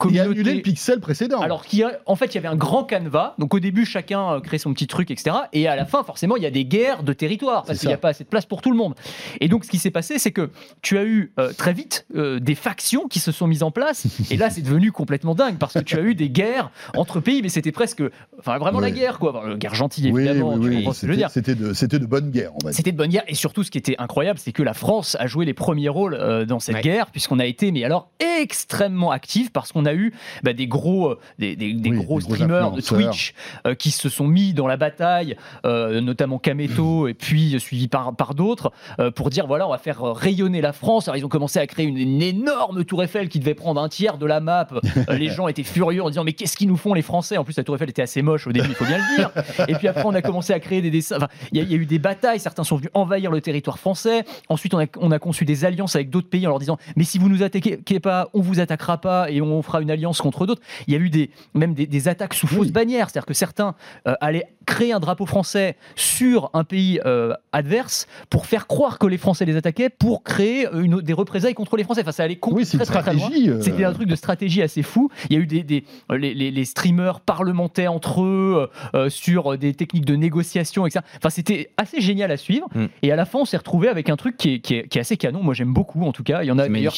[0.00, 0.30] Et communauté...
[0.30, 1.40] annuler le pixel précédent.
[1.40, 3.34] Alors qu'il y a- en fait, il y avait un grand canevas.
[3.38, 5.34] Donc au début, chacun euh, crée son petit truc, etc.
[5.52, 7.94] Et à la fin, forcément, il y a des guerres de territoire parce qu'il n'y
[7.94, 8.94] a pas assez de place pour tout le monde.
[9.40, 10.50] Et donc, ce qui s'est passé, c'est que
[10.82, 14.06] tu as eu euh, très vite euh, des factions qui se sont mises en place.
[14.30, 17.42] Et là, c'est devenu complètement dingue parce que tu as eu des guerres entre pays,
[17.42, 18.02] mais c'était presque,
[18.38, 19.36] enfin, vraiment la guerre, quoi.
[19.36, 20.54] Enfin, guerre gentille, évidemment.
[20.54, 21.30] oui, oui, c'était- dire.
[21.30, 22.76] C'était de, c'était de bonne guerre, on va dire.
[22.76, 25.26] C'était de bonne guerre et surtout ce qui était incroyable c'est que la France a
[25.26, 26.82] joué les premiers rôles euh, dans cette Ouais.
[26.82, 31.10] guerre puisqu'on a été mais alors extrêmement actif parce qu'on a eu bah, des gros
[31.10, 32.80] euh, des, des- des Oui, gros des gros streamers de.
[32.80, 33.34] Twitch
[33.66, 38.14] euh, qui se sont mis dans la bataille euh, notamment Kameto et puis suivi par,
[38.14, 41.28] par d'autres euh, pour dire voilà on va faire rayonner la France alors ils ont
[41.28, 44.40] commencé à créer une, une énorme tour Eiffel qui devait prendre un tiers de la
[44.40, 44.68] map
[45.10, 47.36] les gens étaient furieux en disant mais qu'est-ce qu'ils nous font les Français?
[47.36, 49.30] En plus la tour Eiffel était assez moche au début il faut bien le dire
[49.68, 51.16] et puis après, on a commencé à créer des dessins.
[51.16, 52.38] Enfin, il y, a- il y a eu des batailles.
[52.40, 54.24] Certains sont venus envahir le territoire français.
[54.48, 57.04] Ensuite, on a, on a conçu des alliances avec d'autres pays en leur disant Mais
[57.04, 60.46] si vous nous attaquez pas, on vous attaquera pas et on fera une alliance contre
[60.46, 60.62] d'autres.
[60.86, 62.72] Il y a eu des, même des, des attaques sous fausse Oui.
[62.72, 63.10] bannière.
[63.10, 63.74] C'est-à-dire que certains
[64.06, 69.06] euh, allaient créer un drapeau français sur un pays euh, adverse pour faire croire que
[69.06, 72.02] les Français les attaquaient pour créer une, des représailles contre les Français.
[72.02, 73.48] Enfin, ça allait Oui, très, très, stratégie.
[73.50, 75.10] euh, C'était un truc de stratégie assez fou.
[75.30, 79.08] Il y a eu des, des- les, les- les streamers parlementaires entre eux euh, euh,
[79.10, 81.04] sur des techniques de négociation, etc.
[81.16, 82.66] Enfin, c'était assez génial à suivre.
[82.74, 82.86] Mm.
[83.02, 84.98] Et à la fin, on s'est retrouvé avec un truc qui est, qui est- qui
[84.98, 85.42] est assez canon.
[85.42, 86.42] Moi, j'aime beaucoup, en tout cas.
[86.42, 86.94] Il y en a d'ailleurs.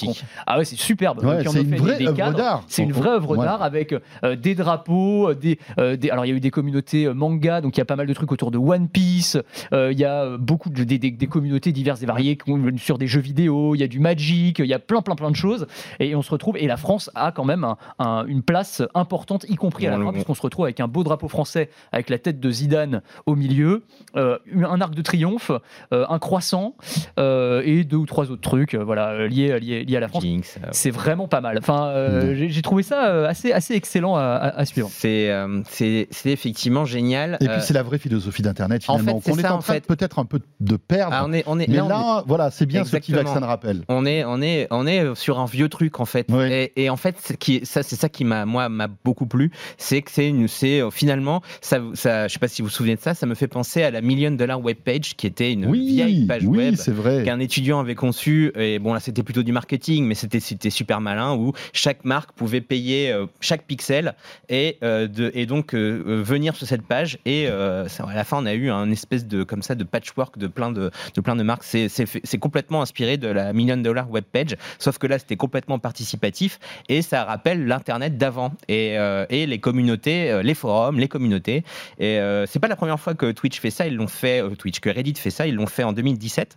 [0.46, 1.22] Ah ouais, c'est superbe.
[1.24, 2.64] Ouais, en une fait vraie des cadres.
[2.70, 3.44] C'est une vraie œuvre Ouais.
[3.44, 6.50] d'art avec euh, des drapeaux, euh, des, euh, des- alors il y a eu des
[6.50, 9.36] communautés euh, manga, donc il y a pas mal de trucs autour de One Piece.
[9.72, 12.38] euh, il y a beaucoup de des, des- des communautés diverses et variées
[12.76, 13.74] sur des jeux vidéo.
[13.74, 15.66] Il y a du Magic, il y a plein plein plein de choses.
[15.98, 19.44] Et on se retrouve et la France a quand même un- un- une place importante,
[19.48, 22.18] y compris à la fin, puisqu'on se retrouve avec un beau drapeau français avec la
[22.18, 23.82] tête de Zidane au milieu,
[24.16, 25.50] euh, un arc de triomphe,
[25.92, 26.74] euh, un croissant
[27.18, 30.24] euh, et deux ou trois autres trucs, euh, voilà, liés, liés, liés à la France.
[30.72, 31.58] C'est vraiment pas mal.
[31.58, 32.48] Enfin, euh, Mm.
[32.48, 34.90] j'ai j'ai trouvé ça euh, assez, assez excellent à, suivre.
[34.92, 37.38] C'est euh, c'est c'est effectivement génial.
[37.40, 39.54] Et Euh, puis c'est la vraie philosophie d'Internet en finalement, fait, c'est qu'on est ça,
[39.54, 39.86] en en train fait.
[39.86, 41.14] peut-être un peu de perdre.
[41.18, 43.16] ah, on est on est mais là, là, on est- voilà, c'est bien ce Exactement.
[43.22, 43.82] vaccin de rappel.
[43.88, 46.26] on est, on est, on est sur un vieux truc en fait.
[46.28, 46.44] Oui.
[46.52, 49.50] Et, et en fait, ce qui ça, c'est ça qui m'a, moi, m'a beaucoup plu,
[49.78, 52.74] c'est que c'est une, c'est euh, finalement, ça, ça, je sais pas si vous vous
[52.74, 55.52] souvenez de ça, ça me fait penser à la Million Dollar Web Page, qui était
[55.52, 58.52] une Oui, vieille page oui, web qu'un étudiant avait conçu.
[58.56, 62.32] Et bon, là, c'était plutôt du marketing, mais c'était, c'était super malin où chaque marque
[62.32, 64.14] pouvait payer euh, chaque pixel
[64.48, 65.06] et, euh,
[65.46, 67.18] donc euh, venir sur cette page.
[67.24, 71.64] Et à la fin, on a eu un espèce de patchwork de plein de, marques.
[71.64, 76.58] C'est, complètement inspiré de la Million Dollar Web Page, sauf que là, c'était complètement participatif
[76.88, 78.96] et ça rappelle l'internet d'avant et,
[79.28, 81.64] et les communautés, les forums, les communautés.
[81.98, 83.86] Et c'est pas la première fois que Twitch fait ça.
[83.86, 85.46] Ils l'ont fait, Twitch, que Reddit fait ça.
[85.46, 86.56] Ils l'ont fait en 2017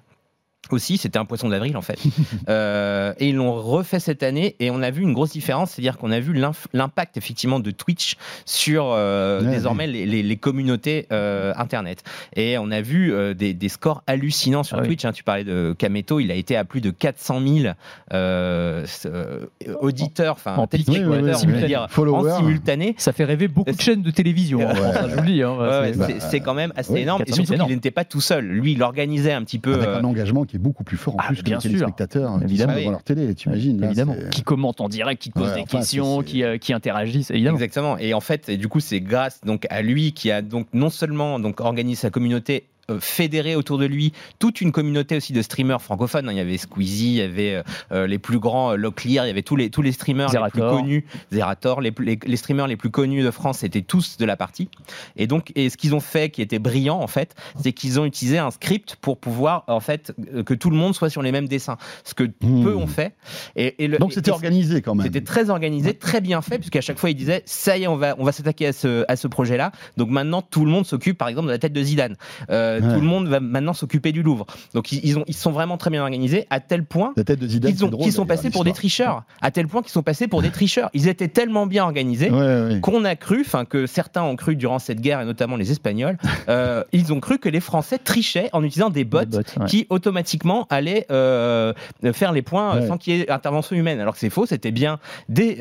[0.71, 1.99] aussi, c'était un poisson d'avril en fait.
[2.49, 5.97] Euh, et ils l'ont refait cette année et on a vu une grosse différence, c'est-à-dire
[5.97, 6.33] qu'on a vu
[6.73, 12.03] l'impact effectivement de Twitch sur euh, Ouais, désormais les, les- les communautés euh, internet.
[12.35, 14.87] Et on a vu euh, des, des scores hallucinants sur Ah oui.
[14.87, 15.05] Twitch.
[15.05, 15.11] hein.
[15.13, 17.73] Tu parlais de Kameto, il a été à plus de 400 000
[18.13, 19.39] euh, euh,
[19.79, 22.31] auditeurs, enfin En téléspectateurs, Followers.
[22.33, 22.95] en simultané.
[22.97, 24.59] Ça fait rêver beaucoup de chaînes de télévision.
[24.61, 24.97] hein, Ouais.
[24.97, 25.41] Hein, je vous le dis.
[25.43, 25.51] hein.
[25.57, 27.21] Ouais, ouais, C'est- bah, quand même assez oui, énorme.
[27.21, 28.45] Et 400 000, surtout qu'il n'était pas tout seul.
[28.45, 29.73] Lui, il organisait un petit peu.
[29.75, 31.61] Avec euh, un engagement qui est beaucoup plus fort en Ah, plus que les sûr.
[31.61, 34.15] téléspectateurs qui sont devant leur télé, tu imagines là, évidemment.
[34.31, 37.31] Qui commentent en direct, qui te posent Ouais, des enfin, questions, qui, euh, qui interagissent,
[37.31, 37.57] évidemment.
[37.57, 37.97] Exactement.
[37.97, 40.89] Et en fait, et du coup, c'est grâce donc à lui qui a donc non
[40.89, 45.41] seulement donc organisé sa communauté euh, fédéré autour de lui toute une communauté aussi de
[45.41, 46.27] streamers francophones.
[46.27, 46.31] hein.
[46.33, 49.31] Il y avait Squeezie, il y avait euh, euh, les plus grands Locklear, il y
[49.31, 52.75] avait tous les tous les streamers les plus connus, Zerator, les, les, les streamers les
[52.77, 54.69] plus connus de France c'était tous de la partie.
[55.15, 58.05] Et donc, et ce qu'ils ont fait, qui était brillant en fait, c'est qu'ils ont
[58.05, 60.13] utilisé un script pour pouvoir en fait
[60.45, 61.77] que tout le monde soit sur les mêmes dessins.
[62.03, 62.63] Ce que Hmm.
[62.63, 63.15] peu ont fait.
[63.55, 65.05] Et, et le- Donc c'était organisé quand même.
[65.05, 67.95] c'était très organisé, très bien fait, puisqu'à chaque fois il disait ça y est, on
[67.95, 69.71] va, on va s'attaquer à ce, à ce projet-là.
[69.97, 72.15] Donc maintenant tout le monde s'occupe, par exemple, de la tête de Zidane.
[72.49, 72.93] Euh, euh, Ouais.
[72.95, 74.45] tout le monde va maintenant s'occuper du Louvre.
[74.73, 78.11] Donc ils, ils ont, ils sont vraiment très bien organisés à tel point qu'ils ont-
[78.11, 79.23] sont passés pour des tricheurs.
[79.41, 80.89] À tel point qu'ils sont passés pour des tricheurs.
[80.93, 82.37] Ils étaient tellement bien organisés Ouais,
[82.73, 82.79] ouais.
[82.81, 86.17] qu'on a cru, enfin que certains ont cru durant cette guerre et notamment les Espagnols,
[86.49, 89.65] euh, ils ont cru que les Français trichaient en utilisant des bots Des bots, ouais.
[89.67, 91.73] qui automatiquement allaient euh,
[92.13, 93.99] faire les points sans qu'il y ait intervention humaine.
[93.99, 95.55] Alors que c'est faux, c'était bien des,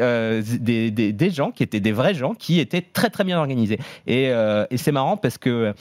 [0.61, 3.79] des, des, des gens qui étaient des vrais gens qui étaient très très bien organisés.
[4.07, 4.25] Et,
[4.71, 5.75] et c'est marrant parce que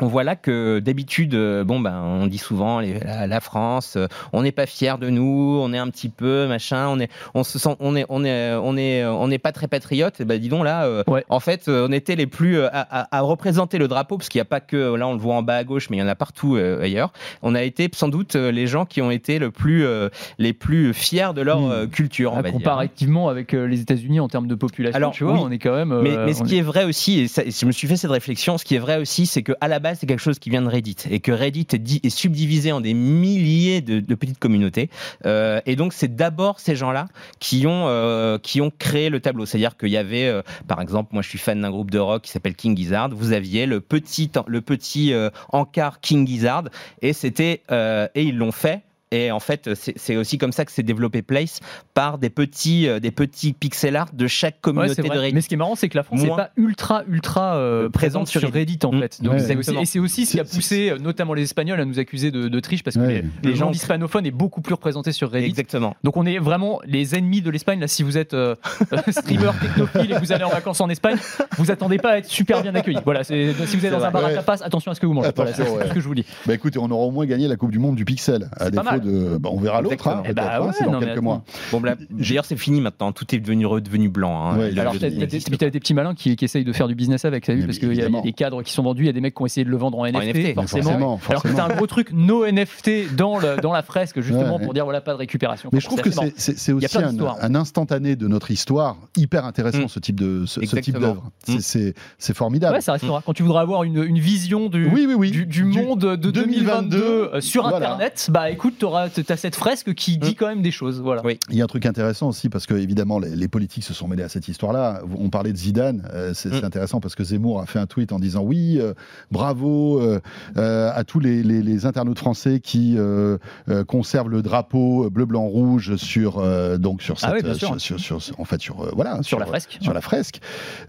[0.00, 3.94] on voit là que d'habitude, euh, bon ben, on dit souvent les- la, la France,
[3.96, 7.10] euh, on n'est pas fier de nous, on est un petit peu machin, on est,
[7.34, 10.20] on se sent, on est, on est, on est, on n'est pas très patriote.
[10.20, 11.24] Et ben dis donc là, euh, Ouais.
[11.28, 14.42] en fait, on était les plus à, à- à représenter le drapeau parce qu'il n'y
[14.42, 16.08] a pas que là, on le voit en bas à gauche, mais il y en
[16.08, 17.12] a partout euh, ailleurs.
[17.42, 20.08] On a été sans doute les gens qui ont été le plus, euh,
[20.38, 22.32] les plus fiers de leur euh, culture.
[22.32, 22.58] on Ah, va dire.
[22.58, 25.40] comparativement avec les États-Unis en termes de population, Alors, tu vois, oui.
[25.42, 26.00] on est quand même.
[26.02, 27.96] Mais, mais ce qui est- est vrai aussi, et, ça- et je me suis fait
[27.96, 30.38] cette réflexion, ce qui est vrai aussi, c'est que à la base, c'est quelque chose
[30.38, 34.14] qui vient de Reddit et que Reddit est, di- est subdivisé en des milliers de,
[34.14, 34.90] petites communautés.
[35.26, 37.08] Euh, et donc, c'est d'abord ces gens-là
[37.38, 39.46] qui ont euh, qui ont créé le tableau.
[39.46, 42.22] C'est-à-dire qu'il y avait, euh, par exemple, moi, je suis fan d'un groupe de rock
[42.22, 43.10] qui s'appelle King Gizzard.
[43.10, 45.12] Vous aviez le petit le petit
[45.52, 46.64] encart King Gizzard
[47.02, 48.82] et c'était et ils l'ont fait.
[49.10, 51.60] Et en fait, c'est aussi comme ça que s'est développé Place
[51.94, 55.14] par des petits, euh, des petits pixel art de chaque Ouais, communauté vrai.
[55.16, 55.34] de Reddit.
[55.34, 57.88] Mais ce qui est marrant, c'est que la France n'est pas ultra, ultra euh, Euh,
[57.88, 59.00] présente sur Reddit, en Mm.
[59.00, 59.22] fait.
[59.22, 59.80] Donc Ouais, c'est aussi- exactement.
[59.80, 62.60] et c'est aussi ce qui a poussé notamment les Espagnols à nous accuser de, de
[62.60, 63.08] triche parce que Ouais.
[63.08, 65.46] les, les Le gens hispanophones est beaucoup plus représenté sur Reddit.
[65.46, 65.94] Exactement.
[66.04, 67.80] Donc on est vraiment les ennemis de l'Espagne.
[67.80, 68.54] Là, si vous êtes euh,
[69.10, 71.16] streamer technophile et que vous allez en vacances en Espagne,
[71.56, 72.98] vous attendez pas à être super bien accueilli.
[73.04, 74.34] Voilà, si vous êtes dans un bar à Ouais.
[74.34, 75.30] tapas, attention à ce que vous mangez.
[75.34, 75.88] Voilà, c'est ouais.
[75.88, 76.24] ce que je vous dis.
[76.46, 78.48] Bah écoutez, on aura au moins gagné la Coupe du Monde du pixel.
[78.56, 79.38] À C'est pas défaut de.
[79.38, 80.22] bah, on verra l'autre, hein.
[80.28, 81.42] Eh bah hein, c'est dans non, quelques mois.
[81.72, 83.12] Bon, bah, d'ailleurs, c'est fini maintenant.
[83.12, 84.46] Tout est devenu redevenu blanc.
[84.50, 84.58] hein.
[84.58, 87.48] Ouais, Alors, t'as des- des, petits malins qui, qui essayent de faire du business avec,
[87.48, 88.22] Mais parce qu'il y, a- il y a évidemment.
[88.22, 89.76] des cadres qui sont vendus, il y a des mecs qui ont essayé de le
[89.76, 90.82] vendre en NFT, NFT, forcément.
[91.18, 94.56] forcément, Alors que t'as un gros truc no NFT dans, le, dans la fresque, justement,
[94.56, 95.70] Ouais, pour dire voilà, pas de récupération.
[95.72, 99.84] Mais je trouve que c'est- c'est c'est aussi un, instantané de notre histoire hyper intéressant,
[99.84, 99.88] Mm.
[99.88, 100.98] ce type de ce, ce type Exactement.
[101.06, 101.30] d'œuvre.
[101.44, 101.60] C'est- Mm.
[101.60, 102.74] C'est c'est formidable.
[102.74, 103.22] Ouais, ça restera.
[103.24, 107.66] Quand tu voudras avoir une, vision du, monde de 2022, 2022, euh, sur.
[107.68, 110.34] Internet, bah écoute, t'auras- t'as cette fresque qui dit Mm.
[110.34, 111.00] quand même des choses.
[111.00, 111.22] Voilà.
[111.24, 111.38] Oui.
[111.50, 114.08] Il y a un truc intéressant aussi parce que évidemment les, les politiques se sont
[114.08, 115.02] mêlés à cette histoire-là.
[115.18, 116.64] On parlait de Zidane, euh, c'est Mm.
[116.64, 118.94] intéressant parce que Zemmour a fait un tweet en disant oui, euh,
[119.30, 120.20] bravo euh,
[120.56, 125.46] à tous les, les- les internautes français qui euh, euh, conservent le drapeau bleu blanc
[125.46, 127.80] rouge sur euh, donc sur cette Ah oui, bien sûr.
[127.80, 129.78] sur, sur- sur- en fait sur euh, voilà Sur la fresque.
[129.80, 130.40] sur la fresque.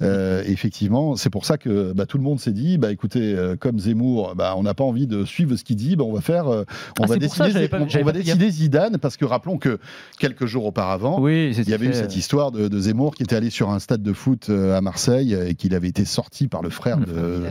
[0.01, 3.55] Euh, effectivement, c'est pour ça que bah, tout le monde s'est dit, bah écoutez, euh,
[3.55, 6.21] comme Zemmour, bah, on n'a pas envie de suivre ce qu'il dit, bah, on va
[6.21, 6.63] faire, euh,
[6.99, 9.79] on Ah, va ça, on- on j'avais va décider Zidane, parce que rappelons que
[10.19, 13.35] quelques jours auparavant, Oui, il y avait eu cette histoire de, de Zemmour qui était
[13.35, 16.61] allé sur un stade de foot euh, à Marseille et qu'il avait été sorti par
[16.61, 17.43] le frère de,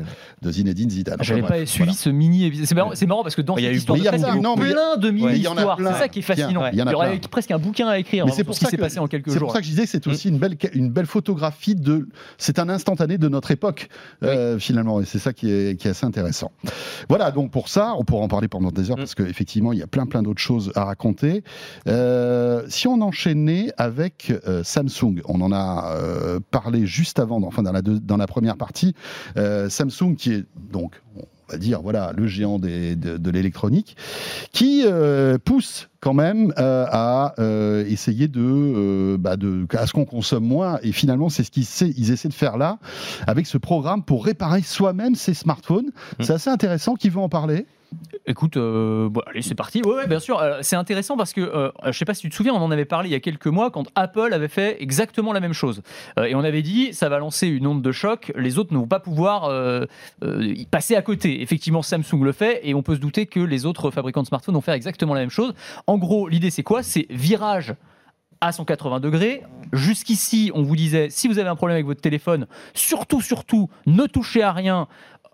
[0.42, 1.14] de Zinedine Zidane.
[1.16, 1.92] Enfin, J'avais bref, pas suivi voilà.
[1.98, 2.52] ce mini.
[2.66, 4.22] C'est marrant, c'est marrant parce que dans Il y a cette eu histoire de presse,
[4.42, 5.76] Non, plein de Ouais, il y en a mini-histoires.
[5.76, 5.92] plein.
[5.94, 6.60] C'est ça qui est fascinant.
[6.60, 7.28] Tiens, il y en a Il y aurait plein.
[7.30, 8.98] presque un bouquin à écrire Mais hein, c'est pour ce qui ça s'est que- passé
[8.98, 9.48] en quelques C'est jours.
[9.48, 12.08] pour ça que je disais que c'est aussi une belle, une belle photographie de.
[12.36, 13.88] C'est un instantané de notre époque,
[14.22, 16.52] euh, finalement, et c'est ça qui est, qui est assez intéressant.
[17.08, 19.00] Voilà, donc pour ça, on pourra en parler pendant des heures, Mm.
[19.00, 21.42] parce qu'effectivement, il y a plein, plein d'autres choses à raconter.
[21.86, 27.62] Euh, si on enchaînait avec euh, Samsung, on en a euh, parlé juste avant, enfin
[27.62, 28.94] dans la, deux- dans la première partie,
[29.68, 31.00] Samsung qui est donc.
[31.50, 33.96] On va dire voilà le géant des- de, de l'électronique
[34.52, 40.04] qui euh, pousse quand même euh, à euh, essayer de, bah, de à ce qu'on
[40.04, 42.78] consomme moins et finalement c'est ce qu'ils essaient, ils essaient de faire là
[43.26, 45.86] avec ce programme pour réparer soi-même ses smartphones
[46.18, 46.22] Mm.
[46.24, 47.64] c'est assez intéressant qui veut en parler?
[48.26, 49.82] Écoute, euh, allez, c'est parti.
[49.82, 50.38] Ouais, bien sûr.
[50.38, 52.70] Euh, c'est intéressant parce que euh, je sais pas si tu te souviens, on en
[52.70, 55.82] avait parlé il y a quelques mois quand Apple avait fait exactement la même chose.
[56.22, 58.32] Et on avait dit, ça va lancer une onde de choc.
[58.36, 59.50] Les autres ne vont pas pouvoir
[60.22, 61.40] y passer à côté.
[61.42, 64.54] Effectivement, Samsung le fait et on peut se douter que les autres fabricants de smartphones
[64.54, 65.54] vont faire exactement la même chose.
[65.86, 66.82] En gros, l'idée c'est quoi?
[66.82, 67.74] C'est virage
[68.40, 69.42] à 180 degrés.
[69.72, 74.06] Jusqu'ici, on vous disait, si vous avez un problème avec votre téléphone, surtout, surtout, ne
[74.06, 74.88] touchez à rien.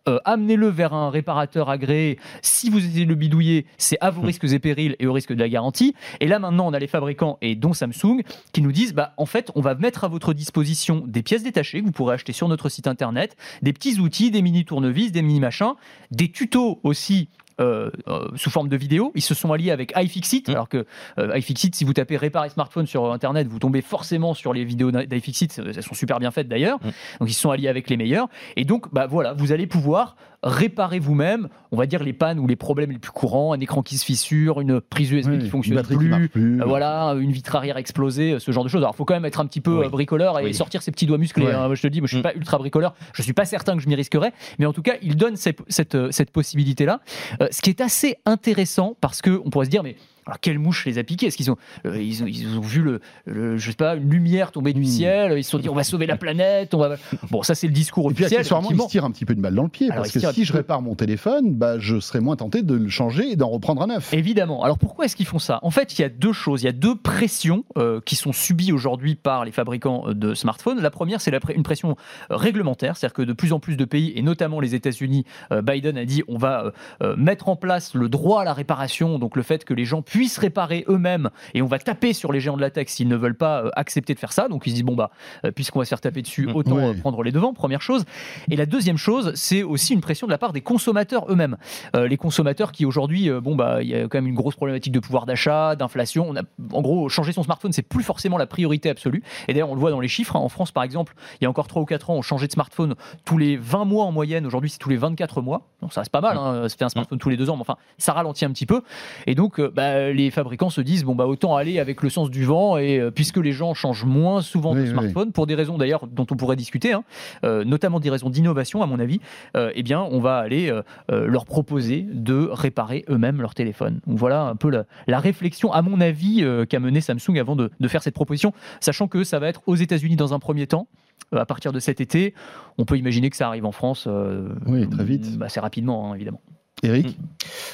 [0.09, 2.19] Euh, amenez-le vers un réparateur agréé.
[2.43, 5.33] Si vous essayez de le bidouiller, c'est à vos risques et périls et au risque
[5.33, 5.95] de la garantie.
[6.21, 9.27] Et là, maintenant, on a les fabricants, et dont Samsung, qui nous disent, bah, en
[9.27, 12.49] fait, on va mettre à votre disposition des pièces détachées que vous pourrez acheter sur
[12.49, 15.75] notre site internet, des petits outils, des mini tournevis, des mini machins,
[16.11, 17.29] des tutos aussi
[17.61, 19.13] euh, euh, sous forme de vidéo.
[19.15, 20.87] Ils se sont alliés avec iFixit, alors que
[21.19, 24.91] euh, iFixit, si vous tapez réparer smartphone sur Internet, vous tombez forcément sur les vidéos
[24.91, 25.61] d'iFixit.
[25.65, 26.79] Elles sont super bien faites d'ailleurs.
[27.21, 28.29] Donc ils se sont alliés avec les meilleurs.
[28.57, 32.47] Et donc, bah voilà, vous allez pouvoir réparer vous-même, on va dire les pannes ou
[32.47, 35.49] les problèmes les plus courants, un écran qui se fissure, une prise USB Oui, qui
[35.49, 36.61] fonctionne qui plus, plus.
[36.61, 38.83] euh, voilà, une vitre arrière explosée, ce genre de choses.
[38.83, 39.87] Alors, il faut quand même être un petit peu Oui.
[39.87, 40.55] euh, bricoleur et Oui.
[40.55, 41.47] sortir ses petits doigts musclés.
[41.47, 41.53] Ouais.
[41.53, 41.67] hein.
[41.67, 42.23] Moi, je te dis, moi, je suis Mm.
[42.23, 42.95] pas ultra bricoleur.
[43.15, 45.61] Je suis pas certain que je m'y risquerais, mais en tout cas, il donne cette,
[45.69, 47.01] cette, cette possibilité-là.
[47.41, 49.97] Euh, ce qui est assez intéressant parce que on pourrait se dire, mais
[50.27, 51.57] alors quelle mouche les a piqués Est-ce qu'ils ont,
[51.87, 54.81] euh, ils ont, ils ont vu le, le- je sais pas, une lumière tomber du
[54.81, 54.85] Mm.
[54.85, 56.75] ciel Ils se sont dit, on va sauver la planète.
[56.75, 56.97] On va...
[57.31, 58.41] Bon, ça c'est le discours Et puis officiel.
[58.41, 58.89] accessoirement, il effectivement.
[58.89, 60.53] se tire un petit peu une balle dans le pied, Alors, parce que si je
[60.53, 60.59] peu.
[60.59, 63.87] répare mon téléphone, bah, je serais moins tenté de le changer et d'en reprendre un
[63.89, 64.13] neuf.
[64.13, 64.63] Évidemment.
[64.65, 65.59] Alors pourquoi est-ce qu'ils font ça?
[65.63, 66.63] En fait, il y a deux choses.
[66.63, 70.35] Il y a deux pressions euh, qui sont subies aujourd'hui par les fabricants euh, de
[70.35, 70.81] smartphones.
[70.81, 71.97] La première, c'est une pression
[72.31, 75.97] réglementaire, c'est-à-dire que de plus en plus de pays, et notamment les États-Unis, euh, Biden
[75.99, 76.73] a dit on va
[77.17, 80.14] mettre en place le droit à la réparation, donc le fait que les gens puissent
[80.39, 83.37] réparer eux-mêmes, et on va taper sur les géants de la tech s'ils ne veulent
[83.37, 84.49] pas euh, accepter de faire ça.
[84.49, 85.11] Donc ils se disent bon bah
[85.45, 86.57] euh, puisqu'on va se faire taper dessus, Mm.
[86.57, 87.53] autant euh, prendre les devants.
[87.55, 88.05] Première chose.
[88.51, 91.57] Et la deuxième chose, c'est aussi une pression de la part des consommateurs eux-mêmes.
[91.97, 94.55] Euh, les consommateurs qui aujourd'hui, euh, bon bah, il y a quand même une grosse
[94.57, 96.27] problématique de pouvoir d'achat, d'inflation.
[96.29, 96.43] On a,
[96.73, 99.23] en gros, changer son smartphone, c'est plus forcément la priorité absolue.
[99.49, 100.37] Et d'ailleurs, on le voit dans les chiffres.
[100.37, 100.41] hein.
[100.41, 102.53] En France, par exemple, il y a encore 3 ou 4 ans, on changeait de
[102.53, 102.95] smartphone
[103.25, 104.47] tous les 20 mois en moyenne.
[104.47, 105.63] Aujourd'hui, c'est tous les 24 mois.
[105.81, 106.37] Donc ça reste pas mal.
[106.37, 106.69] Hein.
[106.69, 108.83] Ça fait un smartphone tous les deux ans, mais enfin, ça ralentit un petit peu.
[109.27, 112.31] Et donc, euh, bah, les fabricants se disent bon bah autant aller avec le sens
[112.31, 112.77] du vent.
[112.77, 114.91] Et euh, puisque les gens changent moins souvent Oui, de oui.
[114.91, 117.05] smartphone, pour des raisons d'ailleurs dont on pourrait discuter, hein,
[117.45, 119.21] euh, notamment des raisons d'innovation à mon avis,
[119.57, 124.01] euh, eh bien, on va aller euh, euh, leur proposer de réparer eux-mêmes leur téléphone.
[124.07, 127.57] Donc voilà un peu la, la réflexion, à mon avis, euh, qu'a mené Samsung avant
[127.57, 130.67] de, de faire cette proposition, sachant que ça va être aux États-Unis dans un premier
[130.67, 130.89] temps.
[131.33, 132.35] euh, à partir de cet été,
[132.79, 135.39] on peut imaginer que ça arrive en France euh, Oui, très vite.
[135.39, 136.41] bah, assez rapidement, hein, évidemment.
[136.83, 137.17] Eric,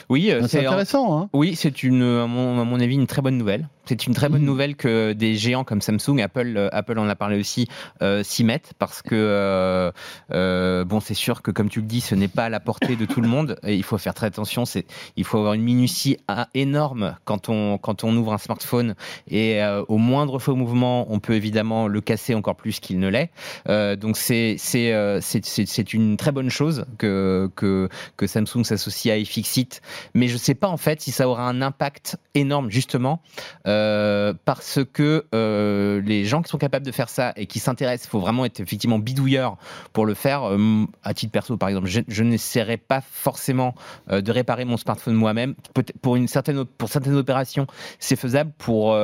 [0.09, 1.19] Oui, euh, Ah, c'est intéressant.
[1.19, 3.69] Hein Oui, c'est une, à mon, à mon avis, une très bonne nouvelle.
[3.87, 4.47] C'est une très bonne Mhm.
[4.47, 7.67] nouvelle que des géants comme Samsung, Apple, euh, Apple en a parlé aussi,
[8.03, 9.91] euh, s'y mettent parce que euh,
[10.33, 12.95] euh, bon, c'est sûr que comme tu le dis, ce n'est pas à la portée
[12.95, 14.65] de tout le monde et il faut faire très attention.
[14.65, 14.87] C'est,
[15.17, 18.95] il faut avoir une minutie ah, énorme quand on quand on ouvre un smartphone
[19.29, 23.09] et euh, au moindre faux mouvement, on peut évidemment le casser encore plus qu'il ne
[23.09, 23.31] l'est.
[23.69, 28.27] Euh, donc c'est c'est euh, c'est c'est c'est une très bonne chose que que que
[28.29, 29.81] Samsung s'associe à iFixit,
[30.15, 33.23] mais je sais pas en fait si ça aura un impact énorme justement
[33.67, 38.07] euh, parce que euh, les gens qui sont capables de faire ça et qui s'intéressent,
[38.09, 39.57] il faut vraiment être effectivement bidouilleur
[39.93, 40.45] pour le faire.
[40.45, 43.75] Euh, à titre perso, par exemple, je, je n'essaierai pas forcément
[44.11, 45.55] de réparer mon smartphone moi-même.
[46.03, 47.67] Pour une certaine pour certaines opérations,
[47.99, 48.53] c'est faisable.
[48.59, 48.97] Pour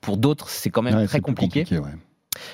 [0.00, 1.64] pour d'autres, c'est quand même Ouais, très compliqué.
[1.70, 1.90] ouais.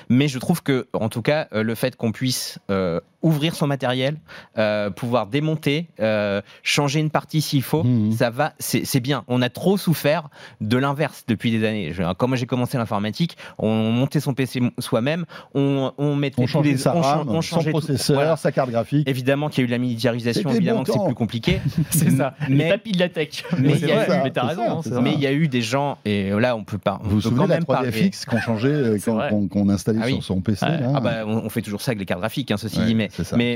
[0.09, 3.67] Mais je trouve que, en tout cas, euh, le fait qu'on puisse euh, ouvrir son
[3.67, 4.17] matériel,
[4.57, 8.11] euh, pouvoir démonter, euh, changer une partie s'il faut, Mhm.
[8.11, 9.23] ça va, c'est bien.
[9.27, 10.29] On a trop souffert
[10.59, 11.93] de l'inverse depuis des années.
[12.27, 16.71] Moi j'ai commencé l'informatique, on montait son PC soi-même, on, on mettait On tous changeait
[16.71, 18.35] les, sa on RAM, on son changeait tout- processeur, voilà.
[18.35, 19.07] sa carte graphique.
[19.07, 21.59] Évidemment qu'il y a eu la militarisation, évidemment bon que c'est plus compliqué.
[21.91, 23.43] C'est ça, les Mais- papilles de la tech.
[23.57, 24.81] mais il y a eu- mais raison.
[24.81, 25.01] ça, hein.
[25.01, 27.21] Mais il y a eu des gens, et là on peut pas, on Vous vous
[27.21, 27.89] souvenez quand de la même parler.
[27.91, 28.97] 3DFX qu'on changeait,
[29.49, 30.13] qu'on installait Ah oui.
[30.13, 32.51] sur son PC là Ah bah, on, on fait toujours ça avec les cartes graphiques,
[32.51, 32.95] hein, ceci Ouais, dit,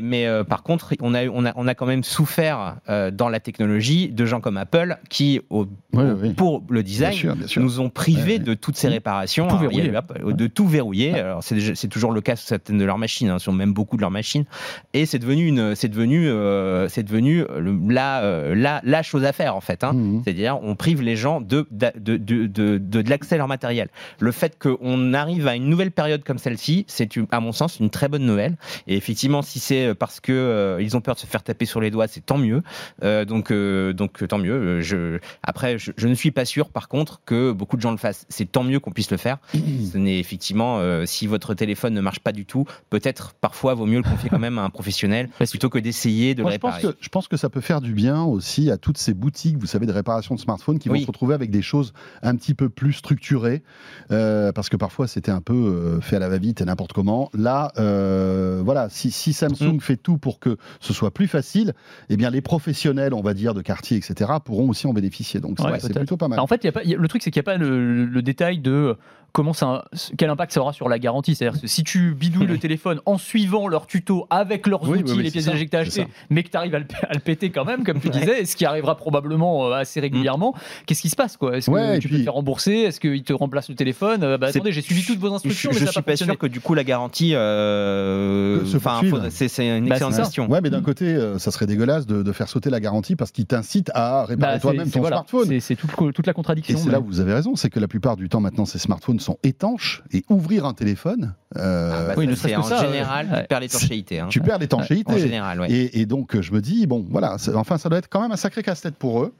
[0.01, 3.11] mais euh, par contre, on a, eu- on, a, on a quand même souffert euh,
[3.11, 6.34] dans la technologie de gens comme Apple qui, au- Oui, au- oui.
[6.34, 7.61] pour le Bien design, sûr, bien sûr.
[7.61, 9.47] nous ont privés de toutes ces réparations.
[9.47, 9.93] Tout Alors, il y a verrouiller.
[9.93, 11.13] eu Apple, de tout verrouiller.
[11.20, 14.01] Alors, c'est, toujours le cas sur certaines de leurs machines, hein, sur même beaucoup de
[14.01, 14.45] leurs machines.
[14.93, 19.55] Et c'est devenu, une, devenu, euh, devenu le- la, euh, la, la chose à faire,
[19.55, 19.84] en fait.
[19.84, 19.93] hein.
[19.93, 20.22] Mhm.
[20.24, 23.89] C'est-à-dire, on prive les gens de, de, de, de, de- de l'accès à leur matériel.
[24.20, 27.89] Le fait qu'on arrive à une nouvelle période comme celle-ci, c'est, à mon sens, une
[27.89, 28.58] très bonne nouvelle.
[28.88, 31.82] Et effectivement, si c'est parce que euh, ils ont peur de se faire taper sur
[31.82, 32.64] les doigts, c'est tant mieux.
[33.03, 34.53] Euh, donc, euh, donc euh, tant mieux.
[34.53, 37.91] Euh, Je, après, je, je ne suis pas sûr, par contre, que beaucoup de gens
[37.91, 38.26] le fassent.
[38.30, 39.38] C'est tant mieux qu'on puisse le faire.
[39.53, 43.86] Ce n'est effectivement, euh, si votre téléphone ne marche pas du tout, peut-être parfois vaut
[43.86, 46.60] mieux le confier quand même à un professionnel plutôt que d'essayer de Moi, le je
[46.60, 46.93] pense, réparer.
[46.93, 49.66] que, je pense que ça peut faire du bien aussi à toutes ces boutiques, vous
[49.66, 52.70] savez, de réparation de smartphones qui vont se retrouver avec des choses un petit peu
[52.70, 53.64] plus structurées,
[54.12, 57.29] euh, parce que parfois c'était un peu euh, fait à la va-vite et n'importe comment.
[57.33, 59.79] Là, euh, voilà, si, si Samsung Mm.
[59.81, 61.73] fait tout pour que ce soit plus facile,
[62.09, 65.39] eh bien les professionnels, on va dire, de quartier, etc., pourront aussi en bénéficier.
[65.39, 66.35] Donc Ouais, c'est- plutôt pas mal.
[66.37, 67.51] Alors, en fait, il y a pas, y a- le truc, c'est qu'il n'y a
[67.51, 68.95] pas le, le détail de
[69.38, 69.85] comment ça,
[70.17, 71.35] quel impact ça aura sur la garantie?
[71.35, 75.11] C'est-à-dire que si tu bidouilles le téléphone en suivant leur tuto avec leurs Oui, outils,
[75.13, 76.07] oui, les c'est pièces c'est achetées, ça.
[76.31, 78.55] mais que tu arrives à le, à le péter quand même, comme tu disais, ce
[78.55, 80.55] qui arrivera probablement euh, assez régulièrement,
[80.88, 81.55] qu'est-ce qui se passe quoi?
[81.55, 82.73] Est-ce que Ouais, et tu puis- peux te faire rembourser?
[82.73, 84.23] Est-ce qu'ils te remplacent le téléphone?
[84.23, 86.15] Euh, bah, C'est- Attendez, j'ai suivi toutes vos Je, instructions, je mais ça suis pas
[86.15, 90.47] sûr que du coup la garantie, euh, enfin, c'est, c'est une Bah, excellente c'est question.
[90.49, 93.31] Ouais, mais d'un côté, euh, ça serait dégueulasse de, de faire sauter la garantie parce
[93.31, 95.47] qu'il t'incite à réparer Bah, c'est- toi-même c'est- ton voilà, smartphone.
[95.47, 96.77] c'est- C'est toute, la Et contradiction.
[96.77, 98.79] c'est mais- là où vous avez raison, c'est que la plupart du temps maintenant ces
[98.79, 103.28] smartphones sont étanches et ouvrir un téléphone, euh, Ah bah, oui, c'est en ça, général,
[103.32, 103.41] ouais.
[103.41, 104.19] tu perds l'étanchéité.
[104.19, 104.28] hein.
[104.30, 105.13] tu perds l'étanchéité.
[105.13, 105.71] En général, ouais.
[105.71, 108.38] Et, et donc, je me dis, bon, voilà, enfin, ça doit être quand même un
[108.38, 109.34] sacré casse-tête pour eux.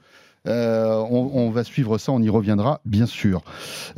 [0.46, 3.42] Euh, on, on va suivre ça, on y reviendra, bien sûr.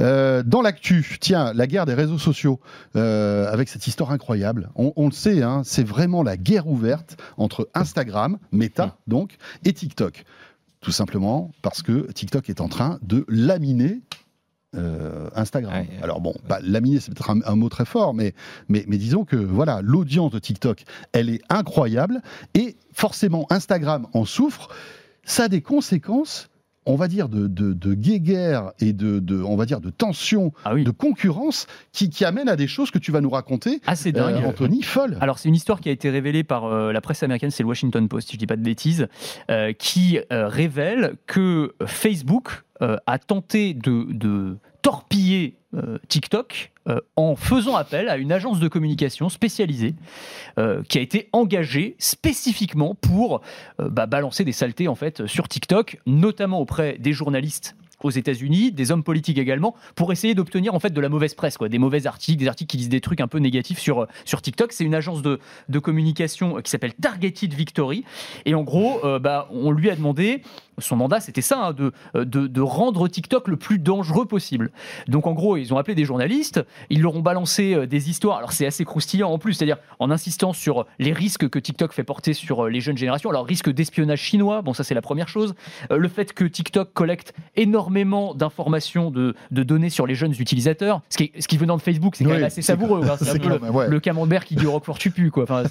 [0.00, 2.60] Euh, dans l'actu, tiens, la guerre des réseaux sociaux,
[2.96, 4.70] euh, avec cette histoire incroyable.
[4.76, 9.72] On, on le sait, hein, c'est vraiment la guerre ouverte entre Instagram, Meta, donc, et
[9.72, 10.24] TikTok.
[10.80, 14.00] Tout simplement parce que TikTok est en train de laminer
[14.76, 15.72] euh, Instagram.
[15.72, 15.88] Ouais.
[16.02, 18.34] Alors bon, bah, laminer, c'est peut-être un, un mot très fort, mais,
[18.68, 22.20] mais, mais disons que voilà, l'audience de TikTok, elle est incroyable
[22.54, 24.68] et forcément Instagram en souffre.
[25.24, 26.49] Ça a des conséquences,
[26.86, 30.52] on va dire de, de, de guéguerre et de, de, on va dire de tension,
[30.64, 33.80] Ah oui, de concurrence qui, qui amènent à des choses que tu vas nous raconter,
[33.86, 34.44] assez euh, dingue.
[34.44, 35.18] Anthony, folle.
[35.20, 37.68] Alors, c'est une histoire qui a été révélée par euh, la presse américaine, c'est le
[37.68, 39.08] Washington Post, si je dis pas de bêtises,
[39.50, 47.36] euh, qui euh, révèle que Facebook euh, a tenté de torpiller euh, TikTok euh, en
[47.36, 49.94] faisant appel à une agence de communication spécialisée
[50.58, 53.40] euh, qui a été engagée spécifiquement pour
[53.78, 58.90] bah, balancer des saletés en fait sur TikTok, notamment auprès des journalistes aux États-Unis, des
[58.90, 62.06] hommes politiques également, pour essayer d'obtenir en fait de la mauvaise presse, quoi, des mauvais
[62.06, 64.72] articles, des articles qui disent des trucs un peu négatifs sur, sur TikTok.
[64.72, 68.04] C'est une agence de, de communication qui s'appelle Targeted Victory.
[68.46, 70.42] Et en gros, bah, on lui a demandé,
[70.80, 74.70] son mandat c'était ça, hein, de, de, de rendre TikTok le plus dangereux possible.
[75.08, 78.38] Donc en gros, ils ont appelé des journalistes, ils leur ont balancé euh, des histoires.
[78.38, 82.04] Alors c'est assez croustillant en plus, c'est-à-dire en insistant sur les risques que TikTok fait
[82.04, 83.30] porter sur euh, les jeunes générations.
[83.30, 85.54] Alors risque d'espionnage chinois, bon ça c'est la première chose.
[85.90, 91.00] Euh, le fait que TikTok collecte énormément d'informations, de, de données sur les jeunes utilisateurs,
[91.10, 93.02] ce qui, ce qui venant de Facebook, c'est quand même assez savoureux.
[93.04, 93.16] hein.
[93.20, 93.88] C'est un peu même, ouais.
[93.88, 95.44] le camembert qui dit Roquefort tu pues, quoi.
[95.44, 95.64] Enfin,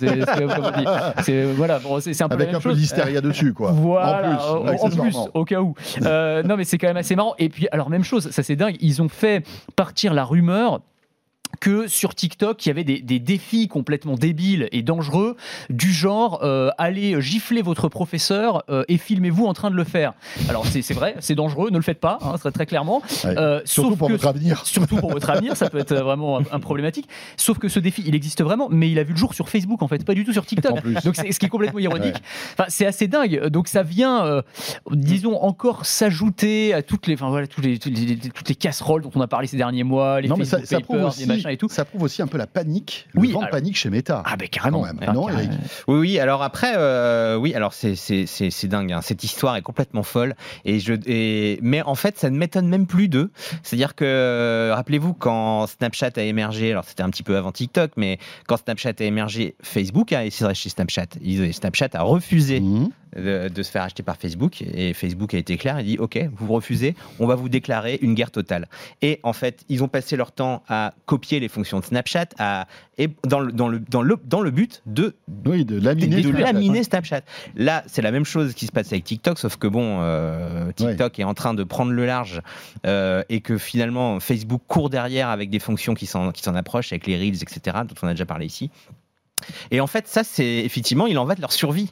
[1.24, 3.72] c'est voilà, bon, c'est un peu la Avec même un peu d'hystéria dessus, quoi.
[3.72, 5.74] Voilà, en en plus, plus, au cas où.
[6.02, 7.34] Euh, non, mais c'est quand même assez marrant.
[7.38, 9.46] Et puis, alors, même chose, ça c'est dingue, ils ont fait
[9.76, 10.82] partir la rumeur
[11.60, 15.36] que sur TikTok, il y avait des, des défis complètement débiles et dangereux,
[15.70, 20.14] du genre euh, allez gifler votre professeur euh, et filmez-vous en train de le faire.
[20.48, 23.02] Alors c'est vrai, c'est dangereux, ne le faites pas, hein, très, très clairement.
[23.26, 23.38] Ouais.
[23.38, 24.62] Euh, Surtout pour que- votre avenir.
[24.66, 27.10] Surtout pour votre avenir, ça peut être vraiment un, un problématique.
[27.36, 29.82] Sauf que ce défi, il existe vraiment, mais il a vu le jour sur Facebook
[29.82, 30.72] en fait, pas du tout sur TikTok.
[30.72, 30.94] En plus.
[31.04, 32.16] Donc c'est ce qui est complètement ironique.
[32.54, 33.48] Enfin, c'est assez dingue.
[33.48, 34.42] Donc ça vient, euh,
[34.92, 39.02] disons, encore s'ajouter à toutes les, enfin voilà, toutes les, toutes les, toutes les casseroles
[39.02, 41.14] dont on a parlé ces derniers mois, les Non, mais ça, Facebook ça Papers,
[41.48, 41.70] et tout.
[41.70, 44.24] ça prouve aussi un peu la panique, le Oui, vent de alors- panique chez Meta.
[44.26, 44.84] Ah ben carrément.
[44.84, 45.00] Même.
[45.14, 45.54] Non, carrément.
[45.88, 46.20] Oui, oui.
[46.20, 47.54] Alors après, euh, oui.
[47.54, 48.92] Alors c'est dingue.
[48.92, 49.02] hein.
[49.02, 50.36] Cette histoire est complètement folle.
[50.66, 53.32] Et je et mais en fait, ça ne m'étonne même plus d'eux.
[53.64, 56.72] C'est-à-dire que euh, rappelez-vous quand Snapchat a émergé.
[56.72, 60.44] Alors c'était un petit peu avant TikTok, mais quand Snapchat a émergé, Facebook a essayé
[60.44, 61.06] de racheter Snapchat.
[61.52, 62.90] Snapchat a refusé Mhm.
[63.16, 65.80] De, de se faire acheter par Facebook et Facebook a été clair.
[65.80, 68.68] Il dit OK, vous refusez, on va vous déclarer une guerre totale.
[69.02, 72.68] Et en fait, ils ont passé leur temps à copier les fonctions de Snapchat, à
[72.98, 76.18] et dans le dans le dans le dans le but de Oui, de laminer.
[76.18, 76.52] de Snapchat.
[76.54, 77.22] laminer Snapchat.
[77.56, 81.18] Là, c'est la même chose qui se passe avec TikTok, sauf que bon, euh, TikTok
[81.20, 82.42] est en train de prendre le large
[82.86, 87.16] euh, et que finalement Facebook court derrière avec des fonctions qui s'en approchent, avec les
[87.18, 88.70] reels, etc., dont on a déjà parlé ici.
[89.72, 91.90] Et en fait, ça, c'est effectivement, il en va de leur survie.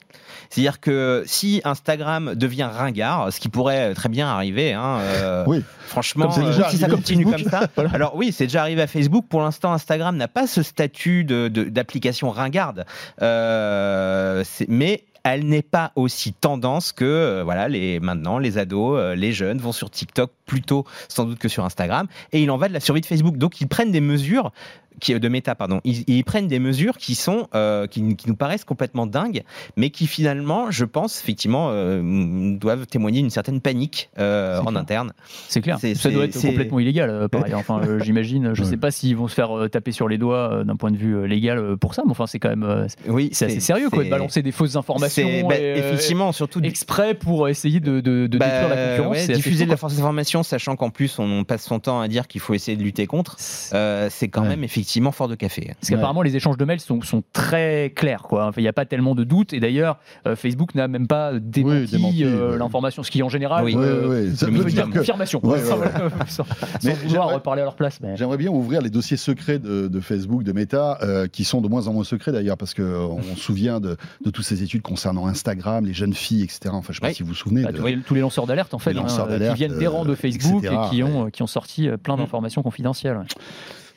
[0.49, 5.61] C'est-à-dire que si Instagram devient ringard, ce qui pourrait très bien arriver, hein, euh, Oui.
[5.87, 7.51] franchement, euh, si ça continue comme Facebook.
[7.75, 7.83] ça.
[7.93, 9.25] Alors oui, c'est déjà arrivé à Facebook.
[9.29, 12.85] Pour l'instant, Instagram n'a pas ce statut de- de- d'application ringarde,
[13.21, 19.15] Euh, mais elle n'est pas aussi tendance que euh, voilà les maintenant les ados, euh,
[19.15, 22.69] les jeunes vont sur TikTok plutôt sans doute que sur Instagram et il en va
[22.69, 23.37] de la survie de Facebook.
[23.37, 24.51] Donc ils prennent des mesures
[24.99, 28.35] qui de méta pardon, ils, ils prennent des mesures qui sont euh, qui, qui nous
[28.35, 29.43] paraissent complètement dingues,
[29.75, 34.81] mais qui finalement, je pense effectivement euh, doivent témoigner d'une certaine panique euh, en clair.
[34.81, 35.13] interne.
[35.49, 35.77] C'est clair.
[35.79, 37.59] Ça doit être complètement illégal, par ailleurs.
[37.67, 38.53] Enfin, j'imagine.
[38.53, 38.69] Je Ouais.
[38.69, 41.77] sais pas s'ils vont se faire taper sur les doigts d'un point de vue légal
[41.77, 44.51] pour ça, mais enfin, c'est quand même, Oui, c'est assez sérieux, quoi, de balancer des
[44.51, 45.47] fausses informations.
[45.47, 49.27] bah, et, effectivement, surtout exprès pour essayer de, de, de Bah, détruire la concurrence.
[49.27, 52.27] ouais, diffuser de la fausse information, sachant qu'en plus on passe son temps à dire
[52.27, 55.73] qu'il faut essayer de lutter contre, c'est quand même effectivement fort de café.
[55.79, 58.23] Parce qu'apparemment, les échanges de mails sont, sont très clairs.
[58.23, 58.47] quoi.
[58.47, 59.53] Enfin, Il n'y a pas tellement de doutes.
[59.53, 62.57] Et d'ailleurs, euh, Facebook n'a même pas démenti, démenti, euh, ouais.
[62.57, 63.73] l'information, ce qui en général Oui.
[63.77, 65.39] Euh, oui, Ça veut dire dire que confirmation.
[65.43, 65.61] Ouais, ouais,
[66.27, 66.45] sans,
[66.83, 67.99] Mais sans vouloir j'aimerais- parler à leur place.
[68.01, 68.15] Mais...
[68.17, 71.67] J'aimerais bien ouvrir les dossiers secrets de, de Facebook, de Meta, euh, qui sont de
[71.67, 75.27] moins en moins secrets d'ailleurs, parce qu'on se souvient de, de toutes ces études concernant
[75.27, 76.69] Instagram, les jeunes filles, etc.
[76.71, 77.63] Enfin, je ne sais pas si vous vous souvenez.
[77.63, 79.88] Bah, de- tous les- lanceurs d'alerte en fait, Les hein, lanceurs d'alerte, qui viennent des
[79.88, 82.19] rangs de Facebook etc., et qui ont, qui ont sorti plein Mm.
[82.19, 83.19] d'informations confidentielles.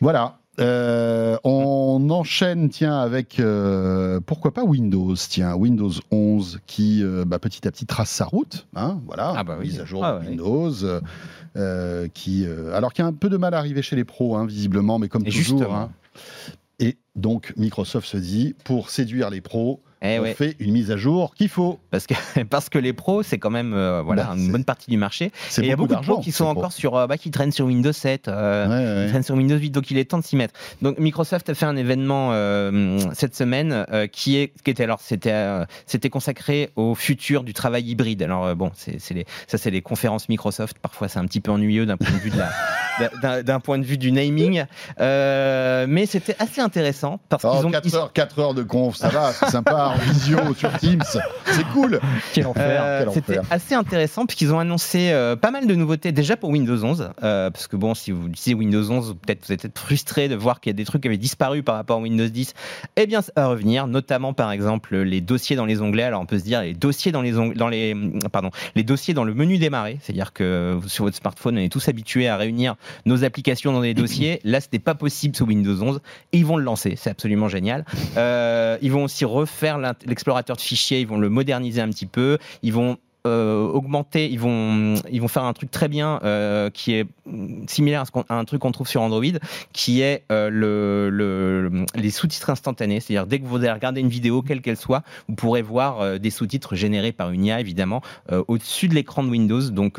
[0.00, 0.39] Voilà.
[0.58, 7.38] Euh, on enchaîne, tiens, avec euh, pourquoi pas Windows, tiens, Windows 11 qui euh, bah,
[7.38, 9.66] petit à petit trace sa route, hein, voilà, Ah bah oui.
[9.68, 10.26] mise à jour Ah ouais.
[10.28, 10.70] Windows,
[12.12, 14.44] qui, alors qu'il y a un peu de mal à arriver chez les pros, hein,
[14.44, 15.74] visiblement, mais comme Et toujours.
[15.74, 15.90] hein.
[16.78, 20.34] Et donc Microsoft se dit, pour séduire les pros, Eh on ouais.
[20.34, 21.78] fait une mise à jour qu'il faut.
[21.90, 22.14] Parce que,
[22.50, 25.26] parce que les pros, c'est quand même euh, voilà, Bah, une bonne partie du marché.
[25.26, 27.52] Et il y a beaucoup de pros qui sont encore sur, euh, bah, qui traînent
[27.52, 28.28] sur Windows 7.
[28.28, 28.66] euh,
[29.00, 30.54] Ouais, qui traînent sur Windows 8, donc il est temps de s'y mettre.
[30.80, 32.30] Donc Microsoft a fait un événement
[33.14, 35.34] cette semaine qui est qui était alors c'était
[35.86, 38.22] c'était consacré au futur du travail hybride.
[38.22, 38.98] Alors bon, c'est
[39.46, 40.78] ça c'est les conférences Microsoft.
[40.78, 43.84] Parfois c'est un petit peu ennuyeux d'un point de vue de la d'un- point de
[43.84, 44.64] vue du naming,
[45.00, 48.62] Euh, mais c'était assez intéressant parce Oh, qu'ils ont 4 ils- heures, 4 heures de
[48.62, 51.02] conf, ça va, c'est sympa, en visio sur Teams,
[51.46, 52.00] c'est cool.
[52.32, 52.64] Quel enfer.
[52.66, 53.52] Euh, quel C'était enfer.
[53.52, 57.10] assez intéressant puisqu'ils ont annoncé euh, pas mal de nouveautés déjà pour Windows 11.
[57.22, 60.34] euh, parce que bon, si vous utilisez Windows 11, peut-être vous êtes peut-être frustré de
[60.36, 62.54] voir qu'il y a des trucs qui avaient disparu par rapport à Windows 10.
[62.96, 66.04] Eh bien, ça va revenir, notamment par exemple les dossiers dans les onglets.
[66.04, 67.94] Alors on peut se dire les dossiers dans les onglets, dans les
[68.32, 71.88] pardon, les dossiers dans le menu démarrer, c'est-à-dire que sur votre smartphone, on est tous
[71.88, 72.76] habitués à réunir
[73.06, 74.40] nos applications dans des dossiers.
[74.44, 76.00] Là, ce n'est pas possible sous Windows 11
[76.32, 76.94] et ils vont le lancer.
[76.96, 77.84] C'est absolument génial.
[78.16, 82.38] Euh, ils vont aussi refaire l'explorateur de fichiers, ils vont le moderniser un petit peu,
[82.62, 86.92] ils vont euh, augmenter, ils vont, ils vont faire un truc très bien euh, qui
[86.94, 87.06] est
[87.66, 89.22] similaire à, ce qu'on- à un truc qu'on trouve sur Android,
[89.72, 93.00] qui est euh, le, le- les sous-titres instantanés.
[93.00, 96.30] C'est-à-dire dès que vous allez regarder une vidéo, quelle qu'elle soit, vous pourrez voir des
[96.30, 98.02] sous-titres générés par une IA, évidemment,
[98.48, 99.70] au-dessus de l'écran de Windows.
[99.70, 99.98] Donc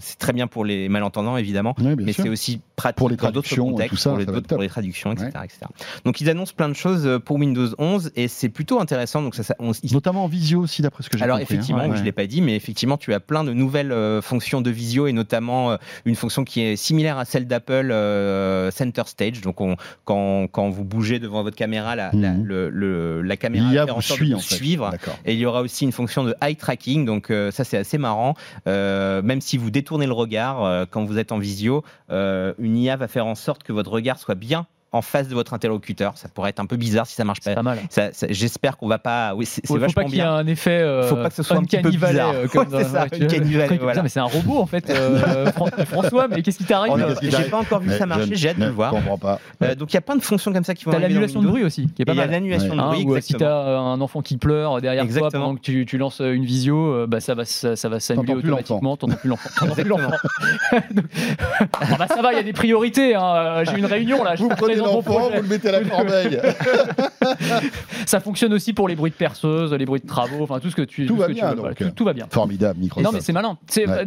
[0.00, 3.30] c'est très bien pour les malentendants, évidemment Oui, mais c'est aussi pratique Pour les dans
[3.30, 5.60] d'autres contextes, ça, pour, les, pour traductions, etc., etc.
[6.04, 9.22] Donc ils annoncent plein de choses pour Windows 11 et c'est plutôt intéressant.
[9.22, 11.54] Donc ça, ça- on- ils- Notamment en visio aussi, d'après ce que j'ai alors compris.
[11.54, 11.58] hein.
[11.58, 12.04] effectivement, Ouais, je ouais.
[12.04, 15.12] l'ai pas dit, mais effectivement, tu as plein de nouvelles euh, fonctions de visio et
[15.12, 19.40] notamment euh, une fonction qui est similaire à celle d'Apple euh, Center Stage.
[19.40, 22.44] Donc on- quand, quand vous bougez devant votre caméra, la, la, Mhm.
[22.44, 24.54] le- le- la caméra fait en vous sorte de suit, vous en fait.
[24.54, 24.90] suivre.
[25.24, 28.34] Et il y aura aussi une fonction de eye tracking, donc ça c'est assez marrant.
[28.66, 33.26] Même si vous détournez le regard quand vous êtes en visio, une IA va faire
[33.26, 36.12] en sorte que votre regard soit bien en face de votre interlocuteur.
[36.16, 37.54] Ça pourrait être un peu bizarre si ça marche pas.
[37.54, 37.78] pas mal.
[37.90, 39.34] Ça- ça- J'espère qu'on va pas.
[39.34, 40.34] Oui, c'est faut vachement pas qu'il y ait bien.
[40.34, 40.70] un effet.
[40.70, 42.30] euh, Faut pas que ce soit un petit peu bizarre.
[42.34, 44.02] euh, comme Ouais, ça, ouais, voilà.
[44.02, 46.28] mais c'est un robot en fait, euh, Fran- François.
[46.28, 48.70] Mais qu'est-ce qui t'arrive J'ai pas encore vu Mais ça marcher, j'ai hâte de le
[48.70, 48.92] voir.
[48.92, 49.40] comprends pas.
[49.62, 51.48] Euh, donc il y a plein de fonctions comme ça qui vont T'as l'annulation de
[51.48, 52.30] bruit aussi, qui est pas il y a mal.
[52.30, 52.76] l'annulation Ouais.
[52.76, 55.44] de bruit, ou euh, si t'as euh, un enfant qui pleure derrière toi Exactement.
[55.46, 58.96] pendant que tu, lances une visio, euh, bah ça va, ça, va s'annuler automatiquement.
[58.96, 59.48] T'entends plus l'enfant.
[59.58, 60.10] T'entends plus l'enfant.
[61.80, 63.14] Ah bah ça va, il y a des priorités.
[63.14, 63.22] hein.
[63.34, 64.36] Euh, J'ai une réunion là.
[64.36, 64.44] Je
[64.84, 66.40] L'enfant, vous le mettez à la corbeille.
[68.06, 70.76] Ça fonctionne aussi pour les bruits de perceuse, les bruits de travaux, enfin tout ce
[70.76, 71.06] que tu.
[71.06, 71.60] Tout ce va que tu bien, veux, donc.
[71.60, 72.26] voilà, tout, tout va bien.
[72.30, 73.04] Formidable, Microsoft.
[73.04, 73.58] Non mais c'est malin.
[73.66, 74.04] C'est Ouais.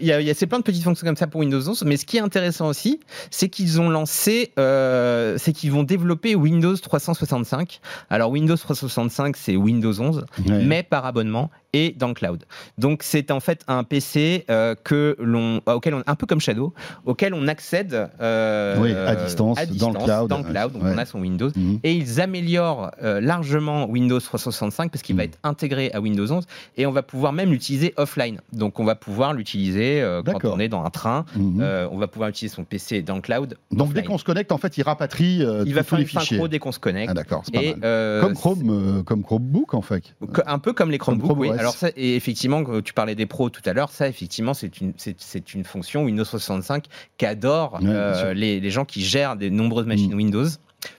[0.00, 2.04] Il y a, y plein de petites fonctions comme ça pour Windows 11, mais ce
[2.04, 3.00] qui est intéressant aussi,
[3.30, 7.80] c'est qu'ils ont lancé, euh, c'est qu'ils vont développer Windows 365.
[8.08, 10.64] Alors Windows 365, c'est Windows 11, Ouais.
[10.64, 12.44] mais par abonnement et dans le cloud.
[12.78, 16.74] Donc c'est en fait un PC euh, que l'on, auquel on, un peu comme Shadow,
[17.04, 20.28] auquel on accède euh, Oui, à distance, à dans le distance, cloud.
[20.28, 20.92] dans le cloud, donc Ouais.
[20.94, 21.50] on a son Windows.
[21.54, 21.80] Mhm.
[21.84, 25.28] Et ils améliorent euh, largement Windows 365 parce qu'il va Mhm.
[25.30, 26.44] être intégré à Windows 11
[26.76, 28.40] et on va pouvoir même l'utiliser offline.
[28.52, 31.24] Donc on va pouvoir l'utiliser euh, quand on est dans un train.
[31.36, 31.60] Mhm.
[31.60, 33.56] Euh, on va pouvoir utiliser son PC dans le cloud.
[33.70, 36.36] Donc dès qu'on se connecte, en fait, il rapatrie il va tous faire les fichiers.
[36.36, 37.10] synchro dès qu'on se connecte.
[37.10, 38.20] Ah d'accord, c'est pas et mal.
[38.20, 40.14] Comme Chrome, comme Chromebook en fait.
[40.46, 41.50] Un peu comme les Chromebooks, Chrome oui.
[41.50, 44.92] Alors ça, et effectivement, tu parlais des pros tout à l'heure, ça, effectivement, c'est une,
[44.96, 46.84] c'est, une fonction Windows 65
[47.18, 50.14] qu'adorent Ouais, les, les gens qui gèrent des nombreuses machines Mm.
[50.14, 50.48] Windows,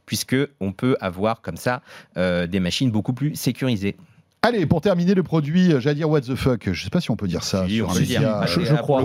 [0.05, 1.81] puisque on peut avoir comme ça
[2.17, 3.95] euh, des machines beaucoup plus sécurisées.
[4.43, 6.67] Allez, pour terminer le produit, euh, j'allais dire what the fuck.
[6.73, 8.19] Je sais pas si on peut dire ça Si, sur on un peut le dire.
[8.21, 9.03] média, Ah, je, euh, je crois.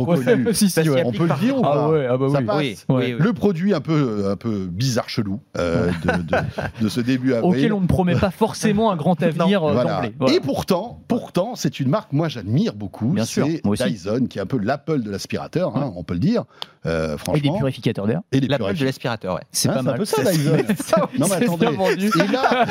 [0.55, 1.03] si, si, ouais.
[1.05, 2.45] On peut le dire ou Ah pas ouais, ah bah Ça oui.
[2.47, 2.57] passe.
[2.57, 3.05] Oui, Ouais.
[3.09, 3.23] oui, oui.
[3.23, 7.51] Le produit un peu, un peu bizarre chelou euh, de, de- de ce début avril.
[7.51, 9.93] Auquel on ne promet pas forcément un grand avenir euh, Voilà.
[9.97, 10.15] d'emblée.
[10.19, 10.35] Voilà.
[10.37, 13.09] Et pourtant, pourtant, c'est une marque moi j'admire beaucoup.
[13.09, 13.47] Bien sûr.
[13.47, 16.45] Dyson qui est un peu l'Apple de l'aspirateur, hein, on peut le dire.
[16.87, 17.59] Euh, Et des franchement.
[17.59, 18.21] purificateurs d'air.
[18.33, 18.87] Et des L'Apple de purificateurs.
[18.87, 19.41] l'aspirateur, ouais.
[19.53, 19.99] C'est Hein, pas c'est un mal.
[19.99, 20.57] peu ça, Dyson.
[21.19, 21.67] Non, mais C'est attendez.
[21.67, 22.07] bien vendu.
[22.07, 22.67] Et là,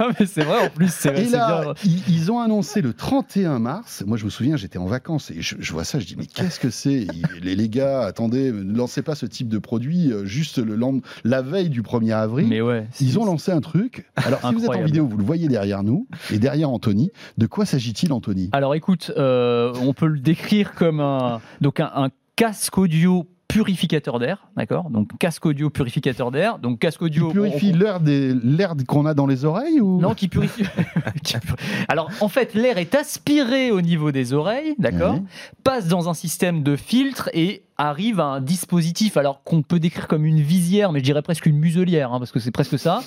[0.00, 0.90] Non, mais c'est vrai en plus.
[0.92, 1.74] C'est et c'est là, bien.
[1.90, 4.04] Ils, ils ont annoncé le 31 mars.
[4.06, 6.26] Moi, je me souviens, j'étais en vacances et je, je vois ça, je dis mais
[6.26, 7.06] qu'est-ce que c'est?
[7.42, 10.78] Les, les gars, attendez, ne lancez pas ce type de produit euh, juste le
[11.24, 12.48] la veille du 1er avril.
[12.48, 12.86] Mais ouais.
[13.00, 14.06] Ils ont lancé un truc.
[14.16, 17.10] Alors, si vous êtes en vidéo, vous le voyez derrière nous et derrière Anthony.
[17.38, 18.48] De quoi s'agit-il, Anthony?
[18.52, 24.18] Alors écoute, euh, on peut le décrire comme un, donc un, un casque audio purificateur
[24.18, 24.90] d'air, d'accord?
[24.90, 26.58] Donc casque audio purificateur d'air.
[26.58, 27.30] Donc casque Qui audio.
[27.30, 30.00] purifie on- l'air des- l'air qu'on a dans les oreilles ou?
[30.00, 30.64] Non, qui purifie.
[31.22, 31.56] qui pur-
[31.88, 35.18] Alors, en fait, l'air est aspiré au niveau des oreilles, d'accord?
[35.64, 40.06] Passe dans un système de filtre et arrive à un dispositif, alors qu'on peut décrire
[40.08, 43.02] comme une visière, mais je dirais presque une muselière, hein, parce que c'est presque ça,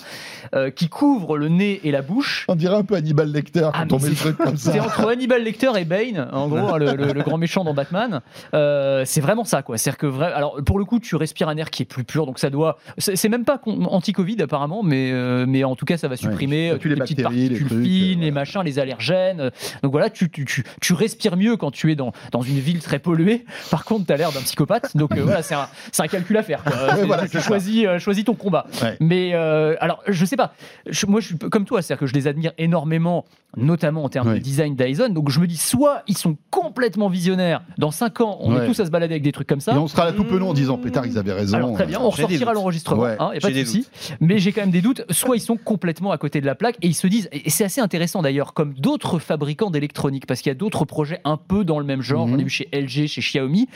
[0.56, 2.46] euh, qui couvre le nez et la bouche.
[2.48, 4.72] On dirait un peu Hannibal Lecter Ah, quand on met le c'est- truc comme C'est
[4.78, 4.84] ça.
[4.84, 8.22] entre Hannibal Lecter et Bane, en gros, hein, le, le- le grand méchant dans Batman.
[8.54, 9.78] Euh, c'est vraiment ça, quoi.
[9.78, 12.26] C'est-à-dire que vrai, alors pour le coup, tu respires un air qui est plus pur,
[12.26, 12.78] donc ça doit.
[12.98, 16.72] C'est c'est même pas anti-Covid apparemment, mais euh, mais en tout cas, ça va supprimer
[16.72, 19.52] Ouais, les petites les particules trucs, fines, les machins, les allergènes.
[19.84, 22.80] Donc voilà, tu, tu, tu, tu respires mieux quand tu es dans, dans une ville
[22.80, 23.46] très polluée.
[23.70, 24.63] Par contre, tu as l'air d'un psychopathe.
[24.96, 26.64] Donc euh, voilà, c'est un, calcul à faire.
[26.64, 26.74] quoi.
[26.96, 27.48] C'est- voilà, tu c'est ça.
[27.48, 28.66] choisis, euh, choisis ton combat.
[28.82, 28.98] Ouais.
[29.00, 30.54] Mais euh, alors, je sais pas.
[30.88, 33.26] Je- moi, je suis comme toi, c'est-à-dire que je les admire énormément,
[33.58, 34.36] notamment en termes Ouais.
[34.36, 35.10] de design Dyson.
[35.10, 37.62] Donc, je me dis, soit ils sont complètement visionnaires.
[37.78, 38.64] Dans 5 ans, on Ouais.
[38.64, 39.74] est tous à se balader avec des trucs comme ça.
[39.74, 41.58] Et on sera là tout penaud en disant Pétard, ils avaient raison.
[41.58, 43.88] Alors très bien, on ressortira l'enregistrement, Ouais, hein, pas de souci.
[44.20, 45.04] Mais j'ai quand même des doutes.
[45.10, 47.64] Soit ils sont complètement à côté de la plaque et ils se disent, et c'est
[47.64, 51.64] assez intéressant d'ailleurs, comme d'autres fabricants d'électronique, parce qu'il y a d'autres projets un peu
[51.64, 52.28] dans le même genre.
[52.28, 52.34] Mhm.
[52.36, 53.68] On a vu chez LG, chez Xiaomi.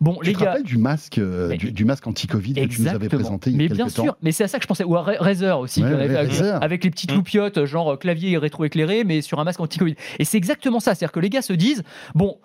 [0.00, 0.50] Bon, Tu les te gars.
[0.50, 3.56] rappelles du masque, euh, du, du masque anti-Covid que tu nous avais présenté il y
[3.56, 4.84] a Mais bien temps sûr, mais c'est à ça que je pensais.
[4.84, 6.62] Ou à Ra- Razer aussi, Ouais, avait Razer.
[6.62, 7.16] avec les petites Mm.
[7.16, 9.94] loupiottes, genre euh, clavier rétroéclairé, mais sur un masque anti-Covid.
[10.18, 10.94] Et c'est exactement ça.
[10.94, 11.82] C'est-à-dire que les gars se disent
[12.14, 12.36] bon.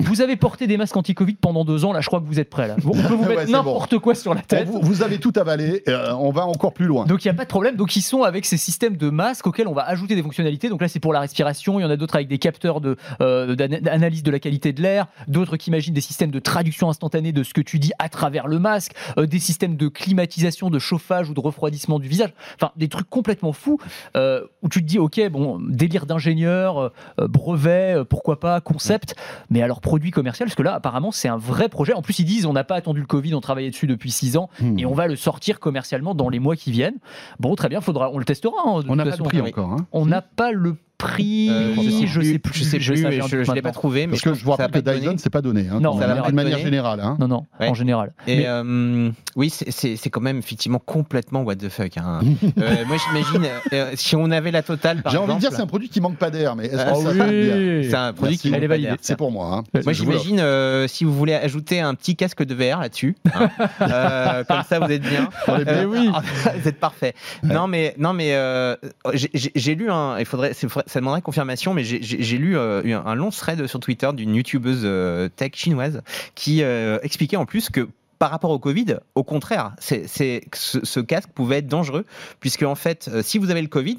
[0.00, 2.50] Vous avez porté des masques anti-Covid pendant deux ans, là je crois que vous êtes
[2.50, 2.68] prêts.
[2.68, 2.76] Là.
[2.84, 4.68] On peut vous mettre n'importe quoi sur la tête.
[4.68, 7.04] vous, vous avez tout avalé, euh, on va encore plus loin.
[7.04, 7.74] Donc il n'y a pas de problème.
[7.74, 10.68] Donc ils sont avec ces systèmes de masques auxquels on va ajouter des fonctionnalités.
[10.68, 11.80] Donc là c'est pour la respiration.
[11.80, 14.80] Il y en a d'autres avec des capteurs de, euh, d'analyse de la qualité de
[14.82, 15.08] l'air.
[15.26, 18.46] D'autres qui imaginent des systèmes de traduction instantanée de ce que tu dis à travers
[18.46, 18.92] le masque.
[19.18, 22.30] Euh, des systèmes de climatisation, de chauffage ou de refroidissement du visage.
[22.54, 23.80] Enfin des trucs complètement fous
[24.16, 29.16] euh, où tu te dis ok bon délire d'ingénieur, brevet, pourquoi pas concept.
[29.50, 31.94] Mais alors produit commercial parce que là apparemment c'est un vrai projet.
[31.94, 34.36] En plus ils disent on n'a pas attendu le Covid, on travaillait dessus depuis six
[34.36, 34.78] ans Hmm.
[34.78, 36.98] et on va le sortir commercialement dans les mois qui viennent.
[37.40, 38.54] Bon, très bien, faudra, on le testera.
[38.58, 39.72] hein, On toute n'a pas de prix encore.
[39.72, 39.86] Hein.
[39.92, 41.48] On n'a pas le prix.
[41.50, 41.74] Euh,
[42.06, 42.58] je, sais plus.
[42.58, 44.06] Je sais plus, ça mais vient je, je l'ai pas trouvé.
[44.06, 45.66] Mais Parce que je va que Dyson, c'est pas donné.
[45.72, 47.00] Hein, Non, va manière- générale.
[47.00, 47.16] Hein.
[47.20, 47.68] Non, non, Ouais.
[47.68, 48.12] en général.
[48.26, 51.96] Et Mais- euh, oui, c'est- quand même effectivement complètement what the fuck.
[51.98, 52.20] hein.
[52.58, 55.66] Euh, moi, j'imagine euh, si on avait la totale, J'ai envie de dire, c'est un
[55.66, 57.86] produit qui manque pas d'air, mais est-ce Ah oui.
[57.88, 58.90] c'est un produit qui Elle est validée.
[59.00, 59.58] C'est pour moi.
[59.58, 59.64] hein.
[59.84, 60.42] Moi, Je j'imagine
[60.88, 63.48] si vous voulez ajouter un petit casque de VR là-dessus, hein,
[64.48, 65.28] comme ça vous êtes bien.
[65.48, 67.14] Vous êtes parfait.
[67.44, 68.34] Non, mais non, mais
[69.14, 69.88] j'ai- lu.
[70.18, 70.52] Il faudrait,
[70.88, 74.82] ça demanderait confirmation, mais j'ai- lu euh, un un long thread sur Twitter d'une youtubeuse
[74.84, 76.02] euh, tech chinoise
[76.34, 77.88] qui euh, expliquait en plus que
[78.18, 82.04] par rapport au Covid, au contraire, c'est c'est que ce, ce casque pouvait être dangereux,
[82.40, 83.96] puisque en fait, euh, si vous avez le Covid,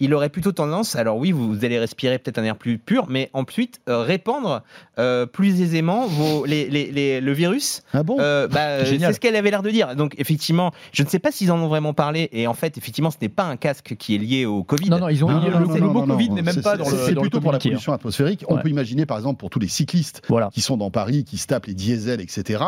[0.00, 3.06] il aurait plutôt tendance, alors oui, vous, vous allez respirer peut-être un air plus pur,
[3.08, 4.62] mais ensuite euh, répandre
[4.98, 8.16] euh, plus aisément vos, les, les- les- le virus Ah bon?
[8.18, 9.10] Euh, bah, Génial.
[9.10, 9.94] c'est ce qu'elle avait l'air de dire.
[9.94, 12.28] Donc effectivement, je ne sais pas s'ils en ont vraiment parlé.
[12.32, 14.90] Et en fait, effectivement, ce n'est pas un casque qui est lié au Covid.
[14.90, 16.34] Non, non, ils ont Non, le, non, le- non, le non, mot non, Covid non,
[16.36, 16.96] n'est même c'est- pas dans le.
[16.96, 18.44] C'est dans le plutôt pour la pollution atmosphérique.
[18.48, 20.48] On peut imaginer, par exemple, pour tous les cyclistes Voilà.
[20.52, 22.62] qui sont dans Paris, qui se tapent les diesels, etc.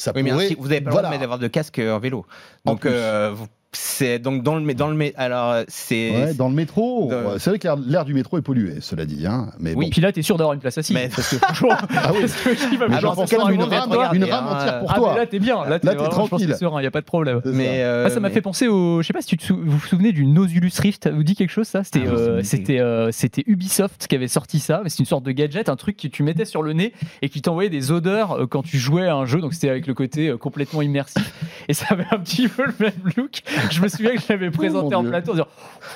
[0.00, 0.48] Ça Oui, mais pourrait.
[0.48, 1.08] si- vous n'avez pas voilà.
[1.08, 2.24] le droit d'avoir de casque euh, en vélo.
[2.64, 6.54] Donc euh, vous- c'est donc dans le dans le alors euh, c'est Ouais, dans le
[6.54, 9.26] métro, Dans- c'est vrai que l'air- du métro est pollué, cela dit.
[9.26, 9.84] Hein, mais Oui.
[9.86, 9.90] bon.
[9.90, 10.94] Puis là, t'es sûr d'avoir une place assise.
[10.96, 12.28] Mais- Parce que franchement, Ah oui.
[12.28, 15.10] ça une rame, une rame entière pour Ah, toi.
[15.14, 15.64] mais là, t'es bien.
[15.66, 16.46] Là, t'es tranquille.
[16.48, 17.40] t'es serein, il n'y a pas de problème.
[17.44, 17.50] Ça.
[17.52, 19.02] mais euh, Ah, ça m'a mais- fait penser au.
[19.02, 21.04] Je sais pas si tu te sou- vous vous souvenez du Nosulus Rift.
[21.04, 21.84] Ça vous dit quelque chose ça?
[21.84, 24.80] C'était Ah, ça euh, c'était euh, c'était Ubisoft qui avait sorti ça.
[24.82, 26.92] Mais c'est une sorte de gadget, un truc que tu mettais sur le nez
[27.22, 29.40] et qui t'envoyait des odeurs euh, quand tu jouais à un jeu.
[29.40, 31.32] Donc c'était avec le côté euh, complètement immersif.
[31.68, 33.42] Et ça avait un petit peu le même look.
[33.70, 35.46] Je me souviens que je l'avais présenté Oh, mon en plateau en disant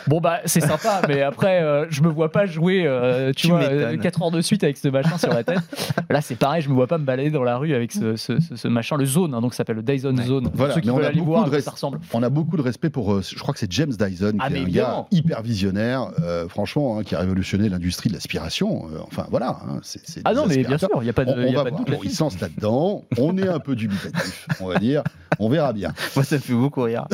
[0.07, 2.85] Bon bah c'est sympa, mais après euh, je me vois pas jouer.
[2.87, 3.99] euh, tu Tu vois, m'étonnes.
[4.01, 5.59] 4 heures de suite avec ce machin sur la tête.
[6.11, 8.41] Là c'est pareil, je me vois pas me balader dans la rue avec ce, ce-
[8.41, 9.35] ce- ce machin, le zone.
[9.35, 10.51] hein, donc ça s'appelle le Dyson Zone.
[10.55, 12.01] Voilà, ceux qui mais on veulent a aller beaucoup voir ça ressemble.
[12.13, 14.57] On a beaucoup de respect pour, euh, je crois que c'est James Dyson, Ah, qui
[14.57, 18.87] est un gars hyper visionnaire, euh, franchement, hein, qui a révolutionné l'industrie de l'aspiration.
[18.93, 21.25] Euh, enfin voilà, hein, c'est c'est Ah non, mais bien sûr, il n'y a pas
[21.25, 23.05] de, On, y a va pas de lance là-dedans.
[23.19, 25.03] On est un peu dubitatif, on va dire.
[25.41, 25.93] On verra bien.
[26.15, 27.07] moi ça me fait beaucoup rire.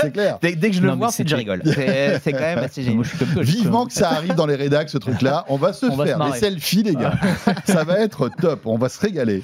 [0.00, 0.38] C'est clair.
[0.40, 1.62] Dès, dès que je le Non, vois, c'est que je rigole.
[1.64, 2.96] C'est c'est quand même assez génial.
[2.96, 3.42] Moi, je suis comme toi.
[3.42, 5.44] je suis Vivement que ça arrive dans les rédacs, ce truc-là.
[5.48, 7.14] On va se On va se faire des selfies, les gars.
[7.66, 8.60] ça va être top.
[8.66, 9.42] On va se régaler.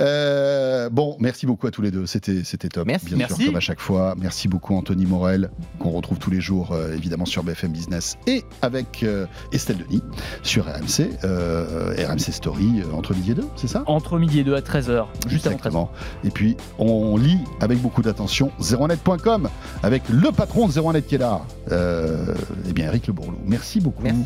[0.00, 2.06] Euh, bon, merci beaucoup à tous les deux.
[2.06, 2.86] C'était, c'était top.
[2.86, 3.06] Merci.
[3.06, 3.34] Bien Merci.
[3.36, 4.14] sûr, comme à chaque fois.
[4.20, 8.44] Merci beaucoup, Anthony Morel, qu'on retrouve tous les jours, euh, évidemment, sur BFM Business et
[8.62, 10.02] avec euh, Estelle Denis
[10.42, 11.10] sur RMC.
[11.24, 13.82] euh, RMC Story, euh, entre midi et deux, c'est ça?
[13.86, 15.58] Entre midi et deux à 13h, juste avant 13h.
[15.58, 15.90] Exactement.
[16.24, 19.43] Et puis, on lit avec beaucoup d'attention 01net.com
[19.82, 21.42] avec le patron de 01net qui est là.
[21.72, 22.34] Euh,
[22.68, 23.38] eh bien, Eric Le Bourlou.
[23.44, 24.02] Merci beaucoup.
[24.02, 24.24] Merci.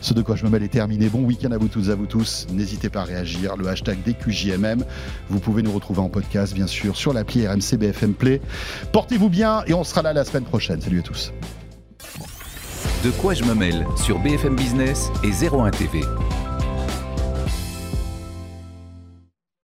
[0.00, 1.08] Ce de quoi je me mêle est terminé.
[1.08, 2.46] Bon week-end à vous toutes et à vous tous.
[2.52, 3.56] N'hésitez pas à réagir.
[3.56, 4.84] Le hashtag DQJMM.
[5.28, 8.40] Vous pouvez nous retrouver en podcast, bien sûr, sur l'appli RMC BFM Play.
[8.92, 10.80] Portez-vous bien et on sera là la semaine prochaine.
[10.80, 11.32] Salut à tous.
[13.04, 16.00] De quoi je me mêle sur BFM Business et 01 TV.